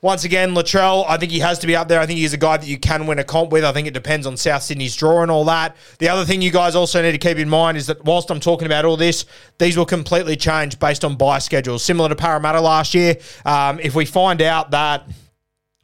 once 0.03 0.25
again, 0.25 0.53
Latrell, 0.53 1.05
I 1.09 1.17
think 1.17 1.31
he 1.31 1.39
has 1.39 1.61
to 1.61 1.67
be 1.69 1.77
up 1.77 1.87
there. 1.87 2.01
I 2.01 2.07
think 2.07 2.19
he's 2.19 2.33
a 2.33 2.37
guy 2.37 2.57
that 2.57 2.67
you 2.67 2.77
can 2.77 3.07
win 3.07 3.21
a 3.21 3.25
comp 3.25 3.53
with. 3.53 3.65
I 3.65 3.71
think 3.71 3.87
it 3.87 3.95
depends 3.95 4.27
on 4.27 4.37
South 4.37 4.65
Sydney's 4.65 4.97
draw 4.97 5.23
and 5.23 5.31
all 5.31 5.45
that. 5.45 5.77
The 6.01 6.09
other 6.09 6.25
thing 6.25 6.43
you 6.43 6.51
guys 6.51 6.75
also 6.75 7.01
need 7.01 7.13
to 7.13 7.19
keep 7.19 7.39
in 7.39 7.49
mind 7.49 7.79
is 7.79 7.87
that 7.87 8.05
whilst 8.05 8.29
I'm 8.31 8.41
talking 8.41 8.67
about 8.67 8.85
all 8.85 8.97
this, 8.97 9.25
these 9.59 9.77
will 9.77 9.87
completely 9.87 10.35
change 10.35 10.81
based 10.81 11.05
on 11.05 11.15
bye 11.15 11.39
schedules. 11.39 11.85
Similar 11.85 12.09
to 12.09 12.17
Parramatta 12.17 12.61
last 12.61 12.95
year, 12.95 13.17
um, 13.45 13.79
if 13.79 13.95
we 13.95 14.05
find 14.05 14.43
out 14.43 14.73
that 14.73 15.07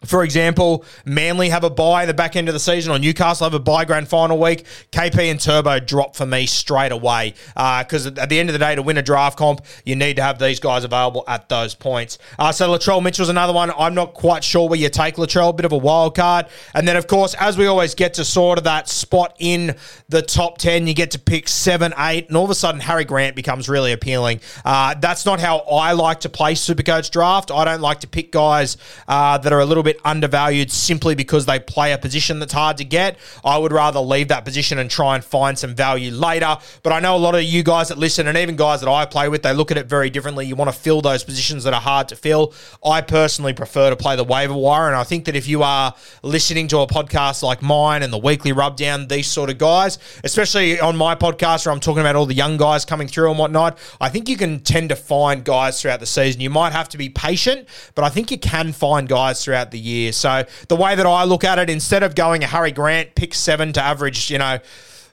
for 0.04 0.22
example, 0.22 0.84
Manly 1.04 1.48
have 1.48 1.64
a 1.64 1.70
bye 1.70 2.06
the 2.06 2.14
back 2.14 2.36
end 2.36 2.48
of 2.48 2.54
the 2.54 2.60
season, 2.60 2.92
or 2.92 3.00
Newcastle 3.00 3.44
have 3.46 3.54
a 3.54 3.58
bye 3.58 3.84
grand 3.84 4.06
final 4.06 4.38
week. 4.38 4.64
KP 4.92 5.28
and 5.28 5.40
Turbo 5.40 5.80
drop 5.80 6.14
for 6.14 6.24
me 6.24 6.46
straight 6.46 6.92
away 6.92 7.34
because 7.54 8.06
uh, 8.06 8.14
at 8.16 8.28
the 8.28 8.38
end 8.38 8.48
of 8.48 8.52
the 8.52 8.60
day, 8.60 8.76
to 8.76 8.82
win 8.82 8.96
a 8.96 9.02
draft 9.02 9.36
comp, 9.36 9.60
you 9.84 9.96
need 9.96 10.14
to 10.16 10.22
have 10.22 10.38
these 10.38 10.60
guys 10.60 10.84
available 10.84 11.24
at 11.26 11.48
those 11.48 11.74
points. 11.74 12.18
Uh, 12.38 12.52
so 12.52 12.70
Latrell 12.70 13.02
Mitchell's 13.02 13.28
another 13.28 13.52
one. 13.52 13.72
I'm 13.76 13.94
not 13.94 14.14
quite 14.14 14.44
sure 14.44 14.68
where 14.68 14.78
you 14.78 14.88
take 14.88 15.16
Latrell, 15.16 15.50
a 15.50 15.52
bit 15.52 15.64
of 15.64 15.72
a 15.72 15.78
wild 15.78 16.14
card. 16.14 16.46
And 16.74 16.86
then, 16.86 16.96
of 16.96 17.08
course, 17.08 17.34
as 17.34 17.58
we 17.58 17.66
always 17.66 17.96
get 17.96 18.14
to 18.14 18.24
sort 18.24 18.58
of 18.58 18.64
that 18.64 18.88
spot 18.88 19.34
in 19.40 19.74
the 20.08 20.22
top 20.22 20.58
10, 20.58 20.86
you 20.86 20.94
get 20.94 21.10
to 21.12 21.18
pick 21.18 21.48
seven, 21.48 21.92
eight, 21.98 22.28
and 22.28 22.36
all 22.36 22.44
of 22.44 22.50
a 22.50 22.54
sudden 22.54 22.80
Harry 22.80 23.04
Grant 23.04 23.34
becomes 23.34 23.68
really 23.68 23.90
appealing. 23.90 24.40
Uh, 24.64 24.94
that's 24.94 25.26
not 25.26 25.40
how 25.40 25.58
I 25.58 25.92
like 25.92 26.20
to 26.20 26.28
play 26.28 26.54
Supercoach 26.54 27.10
draft. 27.10 27.50
I 27.50 27.64
don't 27.64 27.80
like 27.80 28.00
to 28.00 28.06
pick 28.06 28.30
guys 28.30 28.76
uh, 29.08 29.38
that 29.38 29.52
are 29.52 29.60
a 29.60 29.66
little 29.66 29.82
bit 29.82 29.87
bit 29.88 30.00
undervalued 30.04 30.70
simply 30.70 31.14
because 31.14 31.46
they 31.46 31.58
play 31.58 31.92
a 31.92 31.98
position 31.98 32.40
that's 32.40 32.52
hard 32.52 32.76
to 32.76 32.84
get. 32.84 33.16
I 33.42 33.56
would 33.56 33.72
rather 33.72 34.00
leave 34.00 34.28
that 34.28 34.44
position 34.44 34.78
and 34.78 34.90
try 34.90 35.14
and 35.14 35.24
find 35.24 35.58
some 35.58 35.74
value 35.74 36.10
later. 36.10 36.58
But 36.82 36.92
I 36.92 37.00
know 37.00 37.16
a 37.16 37.22
lot 37.28 37.34
of 37.34 37.42
you 37.42 37.62
guys 37.62 37.88
that 37.88 37.96
listen 37.96 38.26
and 38.26 38.36
even 38.36 38.54
guys 38.54 38.80
that 38.80 38.90
I 38.90 39.06
play 39.06 39.30
with, 39.30 39.42
they 39.42 39.54
look 39.54 39.70
at 39.70 39.78
it 39.78 39.86
very 39.86 40.10
differently. 40.10 40.44
You 40.44 40.56
want 40.56 40.70
to 40.70 40.78
fill 40.78 41.00
those 41.00 41.24
positions 41.24 41.64
that 41.64 41.72
are 41.72 41.80
hard 41.80 42.08
to 42.08 42.16
fill. 42.16 42.52
I 42.84 43.00
personally 43.00 43.54
prefer 43.54 43.88
to 43.88 43.96
play 43.96 44.14
the 44.14 44.24
waiver 44.24 44.52
wire. 44.52 44.88
And 44.88 44.96
I 44.96 45.04
think 45.04 45.24
that 45.24 45.34
if 45.36 45.48
you 45.48 45.62
are 45.62 45.94
listening 46.22 46.68
to 46.68 46.80
a 46.80 46.86
podcast 46.86 47.42
like 47.42 47.62
mine 47.62 48.02
and 48.02 48.12
the 48.12 48.18
weekly 48.18 48.52
rubdown, 48.52 49.06
these 49.06 49.26
sort 49.26 49.48
of 49.48 49.56
guys, 49.56 49.98
especially 50.22 50.78
on 50.80 50.98
my 50.98 51.14
podcast 51.14 51.64
where 51.64 51.72
I'm 51.72 51.80
talking 51.80 52.00
about 52.00 52.14
all 52.14 52.26
the 52.26 52.34
young 52.34 52.58
guys 52.58 52.84
coming 52.84 53.08
through 53.08 53.30
and 53.30 53.38
whatnot, 53.38 53.78
I 54.02 54.10
think 54.10 54.28
you 54.28 54.36
can 54.36 54.60
tend 54.60 54.90
to 54.90 54.96
find 54.96 55.44
guys 55.44 55.80
throughout 55.80 56.00
the 56.00 56.06
season. 56.06 56.42
You 56.42 56.50
might 56.50 56.72
have 56.72 56.90
to 56.90 56.98
be 56.98 57.08
patient, 57.08 57.66
but 57.94 58.04
I 58.04 58.10
think 58.10 58.30
you 58.30 58.38
can 58.38 58.72
find 58.72 59.08
guys 59.08 59.42
throughout 59.42 59.70
the 59.70 59.77
the 59.78 59.88
year. 59.88 60.12
So 60.12 60.44
the 60.68 60.76
way 60.76 60.94
that 60.94 61.06
I 61.06 61.24
look 61.24 61.44
at 61.44 61.58
it, 61.58 61.70
instead 61.70 62.02
of 62.02 62.14
going 62.14 62.42
a 62.44 62.46
Harry 62.46 62.72
Grant 62.72 63.14
pick 63.14 63.34
seven 63.34 63.72
to 63.74 63.82
average, 63.82 64.30
you 64.30 64.38
know, 64.38 64.58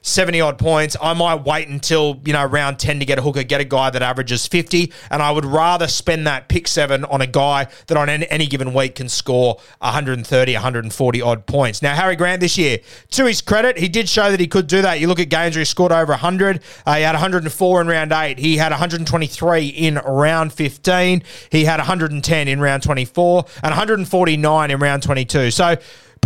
70 0.06 0.40
odd 0.40 0.58
points, 0.58 0.96
I 1.02 1.14
might 1.14 1.44
wait 1.44 1.66
until, 1.68 2.20
you 2.24 2.32
know, 2.32 2.44
round 2.44 2.78
10 2.78 3.00
to 3.00 3.04
get 3.04 3.18
a 3.18 3.22
hooker, 3.22 3.42
get 3.42 3.60
a 3.60 3.64
guy 3.64 3.90
that 3.90 4.02
averages 4.02 4.46
50. 4.46 4.92
And 5.10 5.20
I 5.20 5.32
would 5.32 5.44
rather 5.44 5.88
spend 5.88 6.26
that 6.28 6.48
pick 6.48 6.68
seven 6.68 7.04
on 7.04 7.20
a 7.20 7.26
guy 7.26 7.66
that 7.88 7.96
on 7.96 8.08
any 8.08 8.46
given 8.46 8.72
week 8.72 8.94
can 8.94 9.08
score 9.08 9.58
130, 9.80 10.52
140 10.54 11.22
odd 11.22 11.46
points. 11.46 11.82
Now, 11.82 11.96
Harry 11.96 12.14
Grant 12.14 12.40
this 12.40 12.56
year, 12.56 12.78
to 13.10 13.26
his 13.26 13.40
credit, 13.40 13.78
he 13.78 13.88
did 13.88 14.08
show 14.08 14.30
that 14.30 14.38
he 14.38 14.46
could 14.46 14.68
do 14.68 14.80
that. 14.82 15.00
You 15.00 15.08
look 15.08 15.18
at 15.18 15.28
games 15.28 15.56
where 15.56 15.60
he 15.60 15.64
scored 15.64 15.90
over 15.90 16.12
100. 16.12 16.62
Uh, 16.86 16.94
he 16.94 17.02
had 17.02 17.12
104 17.12 17.80
in 17.80 17.88
round 17.88 18.12
eight. 18.12 18.38
He 18.38 18.56
had 18.56 18.70
123 18.70 19.66
in 19.66 19.96
round 19.96 20.52
15. 20.52 21.22
He 21.50 21.64
had 21.64 21.78
110 21.78 22.48
in 22.48 22.60
round 22.60 22.84
24 22.84 23.44
and 23.56 23.70
149 23.70 24.70
in 24.70 24.78
round 24.78 25.02
22. 25.02 25.50
So, 25.50 25.76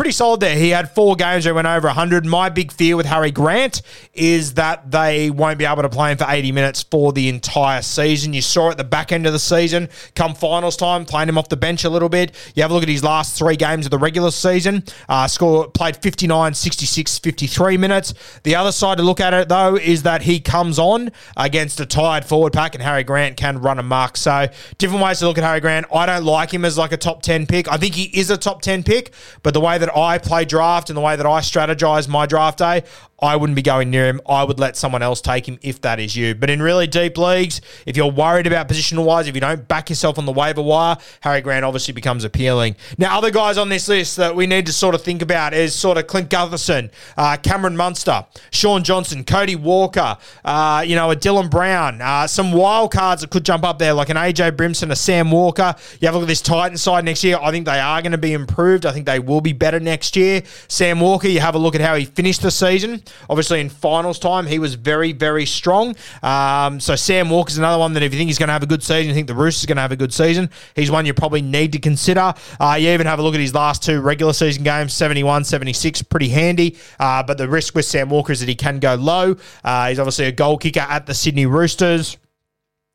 pretty 0.01 0.13
solid 0.13 0.41
there. 0.41 0.57
He 0.57 0.71
had 0.71 0.91
four 0.91 1.15
games 1.15 1.45
he 1.45 1.53
went 1.53 1.69
over 1.69 1.87
100. 1.87 2.25
My 2.25 2.49
big 2.49 2.73
fear 2.73 2.97
with 2.97 3.05
Harry 3.05 3.31
Grant 3.31 3.83
is 4.15 4.55
that 4.55 4.91
they 4.91 5.29
won't 5.29 5.59
be 5.59 5.67
able 5.67 5.83
to 5.83 5.91
play 5.91 6.11
him 6.13 6.17
for 6.17 6.25
80 6.27 6.53
minutes 6.53 6.83
for 6.83 7.13
the 7.13 7.29
entire 7.29 7.83
season. 7.83 8.33
You 8.33 8.41
saw 8.41 8.71
at 8.71 8.79
the 8.79 8.85
back 8.85 9.13
end 9.13 9.27
of 9.27 9.35
the 9.35 9.39
season, 9.39 9.91
come 10.15 10.35
finals 10.35 10.79
time, 10.79 11.05
playing 11.05 11.29
him 11.29 11.37
off 11.37 11.51
the 11.51 11.59
bench 11.59 11.85
a 11.85 11.91
little 11.91 12.09
bit. 12.09 12.35
You 12.55 12.63
have 12.63 12.71
a 12.71 12.75
look 12.75 12.83
at 12.83 12.89
his 12.89 13.05
last 13.05 13.37
three 13.37 13.57
games 13.57 13.85
of 13.85 13.91
the 13.91 13.99
regular 13.99 14.31
season. 14.31 14.85
Uh, 15.07 15.29
score 15.29 15.69
played 15.69 15.99
59, 15.99 16.55
66, 16.55 17.19
53 17.19 17.77
minutes. 17.77 18.15
The 18.43 18.55
other 18.55 18.73
side 18.73 18.97
to 18.97 19.05
look 19.05 19.21
at 19.21 19.35
it, 19.35 19.51
though, 19.51 19.77
is 19.77 20.05
that 20.05 20.23
he 20.23 20.41
comes 20.41 20.79
on 20.79 21.13
against 21.37 21.79
a 21.79 21.85
tired 21.85 22.25
forward 22.25 22.55
pack 22.55 22.75
and 22.75 22.83
Harry 22.83 23.05
Grant 23.05 23.37
can 23.37 23.61
run 23.61 23.79
a 23.79 23.83
mark. 23.83 24.17
So 24.17 24.49
different 24.79 25.05
ways 25.05 25.19
to 25.19 25.27
look 25.27 25.37
at 25.37 25.45
Harry 25.45 25.61
Grant. 25.61 25.85
I 25.93 26.07
don't 26.07 26.25
like 26.25 26.55
him 26.55 26.65
as 26.65 26.79
like 26.79 26.93
a 26.93 26.97
top 26.97 27.21
10 27.21 27.47
pick. 27.47 27.71
I 27.71 27.77
think 27.77 27.95
he 27.95 28.05
is 28.19 28.31
a 28.31 28.39
top 28.39 28.63
10 28.63 28.83
pick, 28.83 29.13
but 29.43 29.53
the 29.53 29.61
way 29.61 29.77
that 29.77 29.90
I 29.95 30.19
play 30.19 30.45
draft 30.45 30.91
and 30.91 30.97
the 30.97 31.01
way 31.01 31.17
that 31.17 31.27
I 31.27 31.41
strategize 31.41 32.09
my 32.09 32.27
draft 32.27 32.59
day, 32.59 32.85
I 33.23 33.37
wouldn't 33.37 33.57
be 33.57 33.63
going 33.63 33.91
near 33.91 34.07
him. 34.07 34.21
I 34.29 34.45
would 34.45 34.59
let 34.59 34.77
someone 34.77 35.03
else 35.03 35.21
take 35.21 35.47
him 35.47 35.59
if 35.63 35.81
that 35.83 36.01
is 36.01 36.17
you. 36.17 36.35
But 36.35 36.51
in 36.51 36.63
really 36.63 36.87
deep 36.87 37.19
leagues, 37.19 37.61
if 37.87 37.97
you're 37.97 38.11
worried 38.11 38.47
about 38.47 38.69
positional 38.69 39.05
wise, 39.05 39.29
if 39.29 39.35
you 39.35 39.41
don't 39.41 39.67
back 39.69 39.91
yourself 39.91 40.19
on 40.19 40.27
the 40.27 40.33
waiver 40.33 40.63
wire, 40.63 40.97
Harry 41.21 41.41
Grant 41.41 41.65
obviously 41.65 41.93
becomes 41.93 42.25
appealing. 42.25 42.77
Now, 42.99 43.19
other 43.19 43.31
guys 43.31 43.59
on 43.59 43.69
this 43.69 43.89
list 43.89 44.17
that 44.17 44.35
we 44.35 44.47
need 44.47 44.67
to 44.67 44.73
sort 44.73 44.95
of 44.95 45.03
think 45.03 45.23
about 45.23 45.53
is 45.55 45.75
sort 45.75 45.99
of 45.99 46.07
Clint 46.07 46.31
Gutherson, 46.31 46.91
uh, 47.17 47.37
Cameron 47.43 47.77
Munster, 47.77 48.27
Shaun 48.51 48.85
Johnson, 48.85 49.25
Cody 49.25 49.57
Walker, 49.57 50.17
uh, 50.45 50.85
you 50.87 50.95
know, 50.95 51.11
a 51.11 51.17
Dylan 51.17 51.51
Brown, 51.51 52.01
uh, 52.01 52.27
some 52.27 52.53
wild 52.53 52.93
cards 52.93 53.21
that 53.21 53.31
could 53.31 53.45
jump 53.45 53.65
up 53.65 53.79
there, 53.79 53.93
like 53.93 54.09
an 54.09 54.17
AJ 54.17 54.53
Brimson, 54.53 54.91
a 54.91 54.97
Sam 54.97 55.31
Walker. 55.31 55.75
You 56.01 56.07
have 56.09 56.15
a 56.15 56.19
look 56.19 56.25
at 56.25 56.29
this 56.29 56.41
Titan 56.41 56.79
side 56.79 57.05
next 57.05 57.23
year. 57.23 57.39
I 57.41 57.51
think 57.51 57.67
they 57.67 57.81
are 57.81 58.01
going 58.03 58.13
to 58.13 58.19
be 58.19 58.33
improved. 58.33 58.87
I 58.87 58.93
think 58.93 59.07
they 59.07 59.19
will 59.19 59.41
be 59.41 59.53
better 59.53 59.81
next 59.81 60.17
year. 60.17 60.43
Sam 60.69 61.01
Walker, 61.01 61.29
you 61.29 61.41
have 61.41 61.55
a 61.55 61.59
look 61.59 61.75
at 61.75 61.81
how 61.81 61.95
he 61.97 62.05
finished 62.05 62.43
the 62.43 62.51
season. 62.51 63.03
Obviously, 63.29 63.61
in 63.61 63.69
finals 63.69 64.19
time, 64.19 64.47
he 64.47 64.59
was 64.59 64.75
very, 64.75 65.13
very 65.13 65.47
strong. 65.47 65.97
Um, 66.23 66.81
so 66.81 66.97
Sam 66.97 67.31
Walker's 67.31 67.59
another 67.59 67.79
one 67.79 67.93
that 67.95 68.03
if 68.03 68.13
you 68.13 68.19
think 68.19 68.29
he's 68.29 68.39
going 68.39 68.49
to 68.49 68.53
have 68.53 68.63
a 68.63 68.67
good 68.67 68.83
season, 68.83 69.09
you 69.09 69.15
think 69.15 69.27
the 69.27 69.35
Roosters 69.35 69.65
are 69.65 69.67
going 69.69 69.77
to 69.77 69.83
have 69.83 69.93
a 69.93 69.97
good 69.97 70.13
season, 70.13 70.51
he's 70.75 70.91
one 70.91 71.07
you 71.07 71.15
probably 71.15 71.43
need 71.43 71.73
to 71.73 71.79
consider. 71.79 72.35
Uh, 72.59 72.77
you 72.79 72.91
even 72.91 73.07
have 73.07 73.19
a 73.19 73.23
look 73.23 73.35
at 73.35 73.41
his 73.41 73.55
last 73.55 73.83
two 73.83 74.01
regular 74.01 74.33
season 74.33 74.65
games, 74.65 74.93
71, 74.93 75.45
76, 75.45 76.03
pretty 76.03 76.29
handy. 76.29 76.77
Uh, 76.99 77.23
but 77.23 77.39
the 77.39 77.49
risk 77.49 77.75
with 77.75 77.85
Sam 77.85 78.11
Walker 78.11 78.33
is 78.33 78.41
that 78.41 78.49
he 78.49 78.55
can 78.55 78.79
go 78.79 78.95
low. 78.95 79.37
Uh, 79.65 79.89
he's 79.89 79.99
obviously 79.99 80.27
a 80.27 80.33
goal 80.33 80.59
kicker 80.59 80.81
at 80.81 81.07
the 81.07 81.15
Sydney 81.15 81.47
Roosters. 81.47 82.17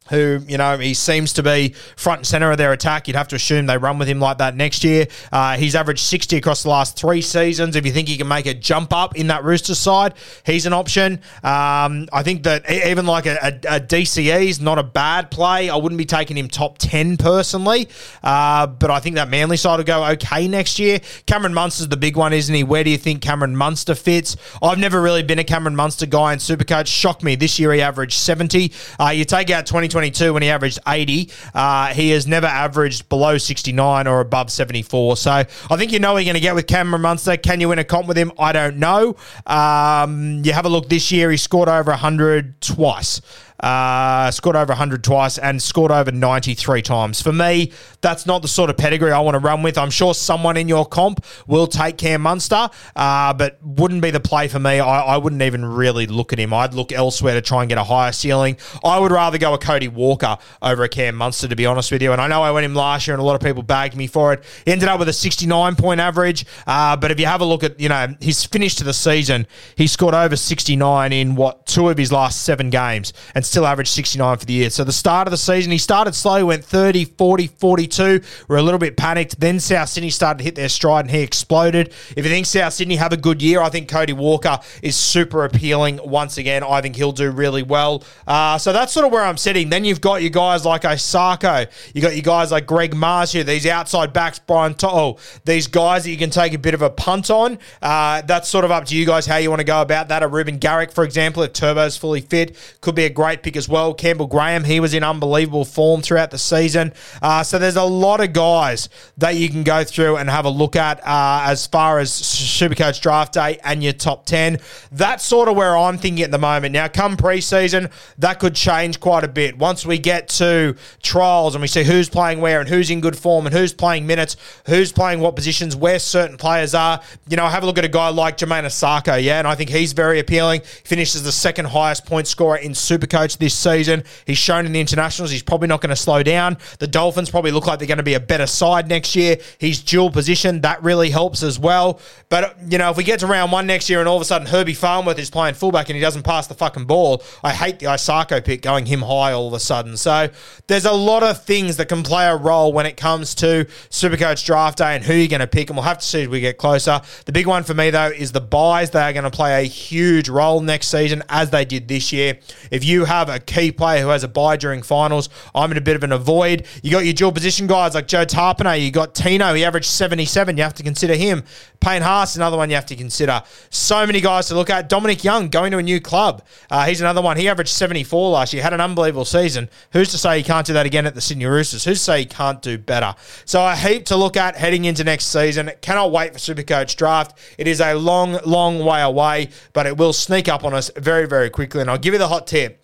Who, 0.10 0.40
you 0.48 0.58
know, 0.58 0.78
he 0.78 0.94
seems 0.94 1.34
to 1.34 1.44
be 1.44 1.70
front 1.96 2.20
and 2.20 2.28
center 2.28 2.52
of 2.52 2.58
their 2.58 2.74
attack. 2.74 3.08
You'd 3.08 3.16
have 3.16 3.28
to 3.30 3.36
assume 3.36 3.66
they 3.66 3.78
run 3.78 3.98
with 3.98 4.08
him 4.08 4.20
like 4.20 4.38
that 4.38 4.56
next 4.56 4.84
year. 4.84 5.08
Uh, 5.32 5.58
he's 5.58 5.76
averaged 5.76 6.02
60 6.02 6.38
across 6.38 6.64
the 6.64 6.70
last 6.70 6.98
three 6.98 7.22
seasons. 7.22 7.76
If 7.76 7.86
you 7.86 7.92
think 7.92 8.08
he 8.08 8.18
can 8.18 8.28
make 8.28 8.46
a 8.46 8.54
jump 8.54 8.94
up 8.94 9.16
in 9.16 9.28
that 9.28 9.44
Rooster 9.44 9.74
side, 9.74 10.14
he's 10.46 10.66
an 10.66 10.74
option. 10.74 11.14
Um, 11.44 12.08
I 12.14 12.22
think 12.24 12.44
that 12.44 12.70
even 12.70 13.06
like 13.06 13.26
a, 13.26 13.38
a, 13.42 13.78
a, 13.78 13.80
DCE 13.80 14.46
is 14.46 14.62
not 14.62 14.78
a 14.78 14.84
bad 14.84 15.32
play. 15.32 15.70
I 15.70 15.76
wouldn't 15.76 15.98
be 15.98 16.06
taking 16.06 16.38
him 16.38 16.50
top 16.50 16.78
10 16.78 17.18
personally, 17.18 17.90
uh, 18.24 18.68
but 18.68 18.92
I 18.92 19.00
think 19.00 19.16
that 19.16 19.30
Manly 19.30 19.58
side 19.58 19.78
will 19.78 19.86
go 19.86 20.06
okay 20.12 20.48
next 20.48 20.78
year. 20.78 21.00
Cameron 21.26 21.54
Munster's 21.54 21.88
the 21.88 21.98
big 21.98 22.16
one, 22.16 22.32
isn't 22.34 22.54
he? 22.54 22.64
Where 22.64 22.84
do 22.84 22.92
you 22.92 22.98
think 22.98 23.22
Cameron 23.22 23.56
Munster 23.56 23.96
fits? 23.96 24.38
I've 24.62 24.80
never 24.80 25.02
really 25.02 25.24
been 25.24 25.40
a 25.40 25.44
Cameron 25.44 25.76
Munster 25.76 26.06
guy 26.06 26.34
in 26.34 26.40
Supercoach. 26.40 26.88
Shocked 26.88 27.24
me. 27.24 27.36
This 27.36 27.60
year 27.60 27.74
he 27.74 27.82
averaged 27.82 28.20
70. 28.20 28.72
Uh, 29.00 29.10
you 29.10 29.26
take 29.26 29.50
out 29.50 29.66
20 29.66 29.95
2022 29.96 30.34
when 30.34 30.44
he 30.44 30.50
averaged 30.50 30.80
80. 30.86 31.30
Uh, 31.54 31.88
he 31.94 32.10
has 32.10 32.28
never 32.28 32.48
averaged 32.48 33.08
below 33.08 33.38
69 33.38 34.08
or 34.08 34.20
above 34.20 34.52
74. 34.52 35.16
So 35.18 35.32
I 35.32 35.44
think 35.78 35.94
you 35.94 36.00
know 36.00 36.14
what 36.14 36.20
you're 36.20 36.34
going 36.34 36.36
to 36.36 36.42
get 36.42 36.54
with 36.54 36.68
Cameron 36.68 37.02
Munster. 37.02 37.38
Can 37.38 37.62
you 37.62 37.70
win 37.70 37.80
a 37.80 37.84
comp 37.86 38.08
with 38.08 38.18
him? 38.18 38.32
I 38.38 38.52
don't 38.52 38.78
know. 38.78 39.16
Um, 39.46 40.42
you 40.44 40.52
have 40.52 40.66
a 40.66 40.70
look 40.70 40.90
this 40.90 41.12
year, 41.12 41.32
he 41.32 41.38
scored 41.38 41.70
over 41.70 41.92
100 41.92 42.60
twice. 42.60 43.22
Uh, 43.60 44.30
scored 44.32 44.56
over 44.56 44.72
100 44.72 45.04
twice 45.04 45.38
and 45.38 45.62
scored 45.62 45.92
over 45.92 46.12
93 46.12 46.82
times. 46.82 47.22
For 47.22 47.32
me, 47.32 47.72
that's 48.02 48.26
not 48.26 48.42
the 48.42 48.48
sort 48.48 48.70
of 48.70 48.78
pedigree 48.78 49.12
I 49.12 49.20
want 49.20 49.36
to 49.36 49.40
run 49.40 49.64
with. 49.64 49.78
I'm 49.78 49.90
sure 49.90 50.14
someone 50.14 50.58
in 50.58 50.68
your 50.68 50.86
comp 50.86 51.26
will 51.48 51.68
take 51.68 51.98
Cam 51.98 52.22
Munster, 52.22 52.70
uh, 52.96 53.34
but 53.34 53.58
wouldn't 53.64 54.02
be 54.02 54.12
the 54.12 54.20
play 54.20 54.48
for 54.48 54.60
me. 54.60 54.80
I, 54.80 55.02
I, 55.02 55.18
wouldn't 55.18 55.42
even 55.42 55.64
really 55.64 56.06
look 56.06 56.34
at 56.34 56.40
him. 56.40 56.54
I'd 56.54 56.74
look 56.74 56.92
elsewhere 56.92 57.34
to 57.36 57.42
try 57.42 57.62
and 57.62 57.70
get 57.70 57.78
a 57.78 57.84
higher 57.84 58.12
ceiling. 58.12 58.58
I 58.84 59.00
would 59.00 59.12
rather 59.12 59.38
go 59.38 59.54
a 59.54 59.58
Cody 59.58 59.88
Walker 59.88 60.38
over 60.62 60.84
a 60.84 60.90
Cam 60.90 61.16
Munster, 61.16 61.48
to 61.48 61.56
be 61.56 61.66
honest 61.66 61.92
with 61.92 62.02
you. 62.02 62.12
And 62.12 62.22
I 62.22 62.28
know 62.28 62.44
I 62.44 62.52
went 62.52 62.66
him 62.66 62.76
last 62.76 63.08
year 63.08 63.16
and 63.16 63.22
a 63.22 63.26
lot 63.26 63.36
of 63.36 63.42
people 63.42 63.64
bagged 63.64 63.96
me 63.96 64.08
for 64.08 64.34
it. 64.34 64.44
He 64.66 64.72
ended 64.72 64.90
up 64.90 65.00
with 65.00 65.10
a 65.10 65.14
69 65.14 65.76
point 65.76 66.00
average. 66.00 66.46
Uh, 66.68 66.98
but 66.98 67.12
if 67.12 67.20
you 67.20 67.26
have 67.26 67.42
a 67.42 67.46
look 67.46 67.64
at, 67.64 67.80
you 67.80 67.90
know, 67.90 68.16
his 68.20 68.46
finish 68.46 68.76
to 68.76 68.84
the 68.84 68.94
season, 68.94 69.48
he 69.76 69.88
scored 69.88 70.14
over 70.14 70.36
69 70.36 71.14
in 71.14 71.36
what, 71.36 71.66
two 71.66 71.90
of 71.90 71.98
his 71.98 72.12
last 72.12 72.44
seven 72.44 72.70
games. 72.70 73.14
And 73.34 73.45
still 73.46 73.66
averaged 73.66 73.92
69 73.92 74.38
for 74.38 74.46
the 74.46 74.54
year. 74.54 74.70
So 74.70 74.84
the 74.84 74.92
start 74.92 75.28
of 75.28 75.32
the 75.32 75.38
season, 75.38 75.72
he 75.72 75.78
started 75.78 76.16
slow, 76.16 76.46
went 76.46 76.64
30, 76.64 77.06
40, 77.06 77.48
42. 77.48 78.22
We're 78.48 78.58
a 78.58 78.62
little 78.62 78.80
bit 78.80 78.98
panicked. 78.98 79.40
Then 79.40 79.60
South 79.60 79.90
Sydney 79.90 80.10
started 80.10 80.40
to 80.40 80.44
hit 80.44 80.56
their 80.56 80.70
stride 80.70 81.06
and 81.06 81.12
he 81.12 81.22
exploded. 81.22 81.94
If 82.16 82.18
you 82.18 82.32
think 82.32 82.46
South 82.46 82.74
Sydney 82.74 82.96
have 82.96 83.14
a 83.14 83.18
good 83.18 83.42
year, 83.42 83.62
I 83.62 83.70
think 83.70 83.90
Cody 83.90 84.14
Walker 84.14 84.60
is 84.82 84.96
super 84.96 85.46
appealing 85.46 86.00
once 86.04 86.38
again. 86.38 86.64
I 86.64 86.82
think 86.82 86.96
he'll 86.96 87.12
do 87.12 87.32
really 87.32 87.64
well. 87.64 88.04
Uh, 88.28 88.58
so 88.58 88.74
that's 88.74 88.92
sort 88.92 89.06
of 89.06 89.12
where 89.12 89.24
I'm 89.24 89.38
sitting. 89.38 89.70
Then 89.70 89.86
you've 89.86 90.02
got 90.02 90.22
your 90.22 90.32
guys 90.32 90.66
like 90.66 90.82
Isaako. 90.82 91.68
You 91.94 92.02
got 92.02 92.14
your 92.14 92.24
guys 92.24 92.52
like 92.52 92.66
Greg 92.66 92.94
Marzhew, 92.94 93.46
these 93.46 93.66
outside 93.66 94.14
backs, 94.14 94.40
Brian 94.40 94.74
To'o, 94.74 95.18
these 95.46 95.68
guys 95.68 96.04
that 96.04 96.12
you 96.12 96.18
can 96.18 96.30
take 96.30 96.54
a 96.54 96.58
bit 96.58 96.74
of 96.74 96.82
a 96.82 96.90
punt 96.90 97.30
on. 97.30 97.60
Uh, 97.82 98.22
that's 98.22 98.50
sort 98.50 98.66
of 98.66 98.72
up 98.72 98.86
to 98.86 98.96
you 98.96 99.06
guys 99.06 99.26
how 99.26 99.38
you 99.38 99.50
want 99.50 99.60
to 99.60 99.66
go 99.66 99.82
about 99.82 100.08
that. 100.10 100.24
A 100.24 100.28
Reuben 100.28 100.58
Garrick, 100.58 100.92
for 100.92 101.04
example, 101.04 101.44
if 101.44 101.54
Turbo's 101.54 101.98
fully 101.98 102.22
fit, 102.22 102.58
could 102.82 102.96
be 102.96 103.06
a 103.06 103.10
great 103.10 103.35
pick 103.44 103.56
as 103.56 103.70
well. 103.70 103.94
Campbell 103.94 104.28
Graham, 104.28 104.64
he 104.64 104.80
was 104.80 104.94
in 104.94 105.04
unbelievable 105.04 105.66
form 105.66 106.02
throughout 106.02 106.32
the 106.32 106.38
season. 106.38 106.94
Uh, 107.22 107.44
so 107.44 107.60
there's 107.60 107.76
a 107.76 107.84
lot 107.84 108.22
of 108.22 108.34
guys 108.34 108.90
that 109.18 109.36
you 109.36 109.50
can 109.50 109.64
go 109.64 109.84
through 109.84 110.18
and 110.18 110.30
have 110.30 110.46
a 110.46 110.50
look 110.50 110.76
at 110.76 111.00
uh, 111.06 111.44
as 111.46 111.68
far 111.68 112.00
as 112.00 112.12
Supercoach 112.12 113.02
draft 113.02 113.34
day 113.34 113.60
and 113.64 113.84
your 113.84 113.94
top 113.94 114.26
10. 114.26 114.60
That's 114.92 115.24
sort 115.24 115.50
of 115.50 115.56
where 115.56 115.78
I'm 115.78 115.98
thinking 115.98 116.24
at 116.24 116.32
the 116.32 116.38
moment. 116.38 116.74
Now, 116.74 116.88
come 116.88 117.18
preseason, 117.18 117.92
that 118.20 118.40
could 118.40 118.56
change 118.56 119.00
quite 119.00 119.24
a 119.24 119.28
bit. 119.28 119.58
Once 119.58 119.86
we 119.86 119.98
get 119.98 120.30
to 120.30 120.76
trials 121.02 121.56
and 121.56 121.62
we 121.62 121.68
see 121.68 121.84
who's 121.84 122.10
playing 122.10 122.42
where 122.42 122.60
and 122.60 122.70
who's 122.70 122.90
in 122.90 123.02
good 123.02 123.18
form 123.18 123.46
and 123.46 123.56
who's 123.56 123.74
playing 123.74 124.08
minutes, 124.08 124.38
who's 124.66 124.92
playing 124.92 125.20
what 125.20 125.36
positions, 125.36 125.76
where 125.76 126.00
certain 126.00 126.38
players 126.38 126.74
are, 126.74 127.02
you 127.28 127.38
know, 127.38 127.48
have 127.48 127.64
a 127.64 127.66
look 127.66 127.78
at 127.78 127.86
a 127.86 127.90
guy 127.90 128.10
like 128.10 128.38
Jamayne 128.38 128.66
Isaako, 128.66 129.22
yeah, 129.22 129.40
and 129.40 129.48
I 129.48 129.56
think 129.56 129.70
he's 129.70 129.94
very 129.94 130.20
appealing. 130.20 130.62
Finishes 130.62 131.24
the 131.24 131.32
second 131.32 131.66
highest 131.66 132.06
point 132.06 132.28
scorer 132.28 132.58
in 132.58 132.72
Supercoach 132.72 133.25
this 133.34 133.54
season. 133.54 134.04
He's 134.26 134.38
shown 134.38 134.66
in 134.66 134.72
the 134.72 134.80
internationals 134.80 135.32
he's 135.32 135.44
probably 135.44 135.68
not 135.68 135.82
going 135.82 135.90
to 135.90 135.96
slow 135.96 136.24
down. 136.24 136.58
The 136.80 136.88
Dolphins 136.88 137.30
probably 137.30 137.52
look 137.52 137.68
like 137.68 137.80
they're 137.80 137.88
going 137.88 137.98
to 137.98 138.04
be 138.04 138.14
a 138.14 138.20
better 138.20 138.48
side 138.48 138.88
next 138.88 139.16
year. 139.16 139.38
He's 139.58 139.82
dual 139.82 140.12
position. 140.12 140.62
That 140.62 140.84
really 140.84 141.10
helps 141.10 141.44
as 141.44 141.60
well. 141.60 142.00
But, 142.30 142.58
you 142.68 142.78
know, 142.78 142.90
if 142.90 142.98
we 142.98 143.04
get 143.04 143.20
to 143.20 143.28
round 143.28 143.52
one 143.52 143.68
next 143.68 143.90
year 143.90 144.00
and 144.00 144.08
all 144.08 144.16
of 144.16 144.22
a 144.22 144.26
sudden 144.26 144.48
Herbie 144.48 144.74
Farnworth 144.74 145.20
is 145.20 145.30
playing 145.30 145.56
fullback 145.56 145.90
and 145.90 145.96
he 145.96 146.02
doesn't 146.02 146.24
pass 146.24 146.48
the 146.48 146.54
fucking 146.54 146.86
ball, 146.86 147.24
I 147.44 147.54
hate 147.54 147.80
the 147.80 147.88
Isaako 147.88 148.44
pick 148.44 148.62
going 148.62 148.86
him 148.86 149.02
high 149.02 149.32
all 149.32 149.48
of 149.48 149.54
a 149.54 149.60
sudden. 149.60 149.98
So 149.98 150.30
there's 150.68 150.86
a 150.86 150.92
lot 150.92 151.24
of 151.24 151.44
things 151.44 151.78
that 151.78 151.88
can 151.88 152.04
play 152.04 152.28
a 152.28 152.36
role 152.36 152.74
when 152.74 152.86
it 152.86 152.98
comes 152.98 153.36
to 153.36 153.66
Supercoach 153.90 154.46
draft 154.46 154.78
day 154.78 154.96
and 154.96 155.04
who 155.04 155.14
you're 155.14 155.28
going 155.28 155.40
to 155.40 155.48
pick. 155.48 155.70
And 155.70 155.78
we'll 155.78 155.86
have 155.86 156.00
to 156.00 156.06
see 156.06 156.24
as 156.24 156.28
we 156.28 156.40
get 156.40 156.58
closer. 156.58 157.02
The 157.26 157.32
big 157.32 157.48
one 157.48 157.64
for 157.64 157.74
me, 157.74 157.90
though, 157.90 158.10
is 158.10 158.32
the 158.32 158.42
byes. 158.42 158.92
They 158.92 159.02
are 159.02 159.14
going 159.14 159.24
to 159.24 159.32
play 159.32 159.64
a 159.64 159.68
huge 159.68 160.30
role 160.30 160.62
next 160.62 160.88
season 160.88 161.24
as 161.30 161.50
they 161.50 161.66
did 161.66 161.88
this 161.88 162.12
year. 162.12 162.40
If 162.72 162.84
you 162.84 163.06
have 163.06 163.15
a 163.24 163.40
key 163.40 163.72
player 163.72 164.02
who 164.02 164.10
has 164.10 164.24
a 164.24 164.28
bye 164.28 164.58
during 164.58 164.82
finals, 164.82 165.30
I'm 165.54 165.72
in 165.72 165.78
a 165.78 165.82
bit 165.82 165.96
of 165.96 166.04
an 166.04 166.12
avoid. 166.12 166.66
You 166.84 166.92
got 166.92 167.06
your 167.06 167.14
dual 167.14 167.32
position 167.32 167.68
guys 167.68 167.96
like 167.96 168.08
Joe 168.08 168.26
Tapine. 168.26 168.84
You 168.84 168.92
got 168.92 169.16
Tino. 169.16 169.54
He 169.54 169.64
averaged 169.64 169.88
77. 169.88 170.58
You 170.58 170.64
have 170.64 170.74
to 170.76 170.84
consider 170.84 171.16
him. 171.16 171.44
Payne 171.80 172.02
Haas, 172.02 172.36
another 172.36 172.58
one 172.58 172.70
you 172.70 172.76
have 172.76 172.86
to 172.88 172.96
consider. 172.96 173.44
So 173.70 174.06
many 174.06 174.22
guys 174.22 174.48
to 174.48 174.56
look 174.56 174.70
at. 174.70 174.90
Dominic 174.90 175.24
Young 175.24 175.50
going 175.50 175.72
to 175.72 175.78
a 175.78 175.84
new 175.84 176.02
club. 176.02 176.44
Uh, 176.70 176.86
he's 176.86 177.02
another 177.02 177.22
one. 177.22 177.38
He 177.38 177.48
averaged 177.48 177.70
74 177.70 178.32
last 178.32 178.54
year. 178.54 178.64
Had 178.64 178.74
an 178.74 178.82
unbelievable 178.82 179.26
season. 179.26 179.70
Who's 179.92 180.10
to 180.12 180.18
say 180.18 180.38
he 180.38 180.44
can't 180.44 180.66
do 180.66 180.74
that 180.74 180.86
again 180.86 181.06
at 181.06 181.14
the 181.14 181.22
Sydney 181.22 181.46
Roosters? 181.46 181.86
Who's 181.86 182.00
to 182.00 182.04
say 182.04 182.20
he 182.22 182.26
can't 182.26 182.62
do 182.62 182.78
better? 182.78 183.14
So 183.46 183.66
a 183.66 183.76
heap 183.76 184.06
to 184.06 184.16
look 184.16 184.36
at 184.36 184.56
heading 184.56 184.86
into 184.86 185.04
next 185.04 185.26
season. 185.26 185.72
Cannot 185.82 186.12
wait 186.12 186.34
for 186.34 186.40
Supercoach 186.40 186.96
draft. 186.96 187.38
It 187.58 187.68
is 187.68 187.80
a 187.82 187.94
long, 187.94 188.40
long 188.46 188.84
way 188.84 189.02
away, 189.02 189.50
but 189.74 189.86
it 189.86 189.98
will 189.98 190.14
sneak 190.14 190.48
up 190.48 190.64
on 190.64 190.74
us 190.74 190.90
very, 190.98 191.28
very 191.28 191.50
quickly. 191.50 191.82
And 191.82 191.90
I'll 191.90 191.98
give 191.98 192.14
you 192.14 192.20
the 192.20 192.28
hot 192.28 192.48
tip. 192.48 192.84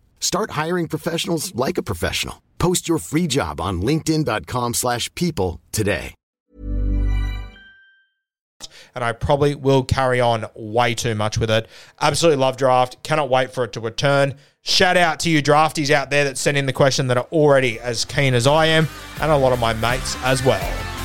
Start 0.21 0.51
hiring 0.51 0.87
professionals 0.87 1.53
like 1.53 1.77
a 1.77 1.83
professional. 1.83 2.41
Post 2.57 2.87
your 2.87 2.99
free 2.99 3.27
job 3.27 3.59
on 3.59 3.81
linkedin.com 3.81 4.75
slash 4.75 5.13
people 5.15 5.59
today. 5.73 6.15
And 8.93 9.03
I 9.03 9.13
probably 9.13 9.55
will 9.55 9.83
carry 9.83 10.21
on 10.21 10.45
way 10.53 10.93
too 10.93 11.15
much 11.15 11.39
with 11.39 11.49
it. 11.49 11.67
Absolutely 11.99 12.39
love 12.39 12.57
draft. 12.57 13.01
Cannot 13.01 13.29
wait 13.29 13.51
for 13.51 13.63
it 13.63 13.73
to 13.73 13.79
return. 13.79 14.35
Shout 14.61 14.97
out 14.97 15.19
to 15.21 15.29
you 15.31 15.41
drafties 15.41 15.89
out 15.89 16.11
there 16.11 16.25
that 16.25 16.37
sent 16.37 16.57
in 16.57 16.67
the 16.67 16.73
question 16.73 17.07
that 17.07 17.17
are 17.17 17.27
already 17.31 17.79
as 17.79 18.05
keen 18.05 18.35
as 18.35 18.45
I 18.45 18.67
am, 18.67 18.87
and 19.19 19.31
a 19.31 19.37
lot 19.37 19.53
of 19.53 19.59
my 19.59 19.73
mates 19.73 20.15
as 20.23 20.45
well. 20.45 21.00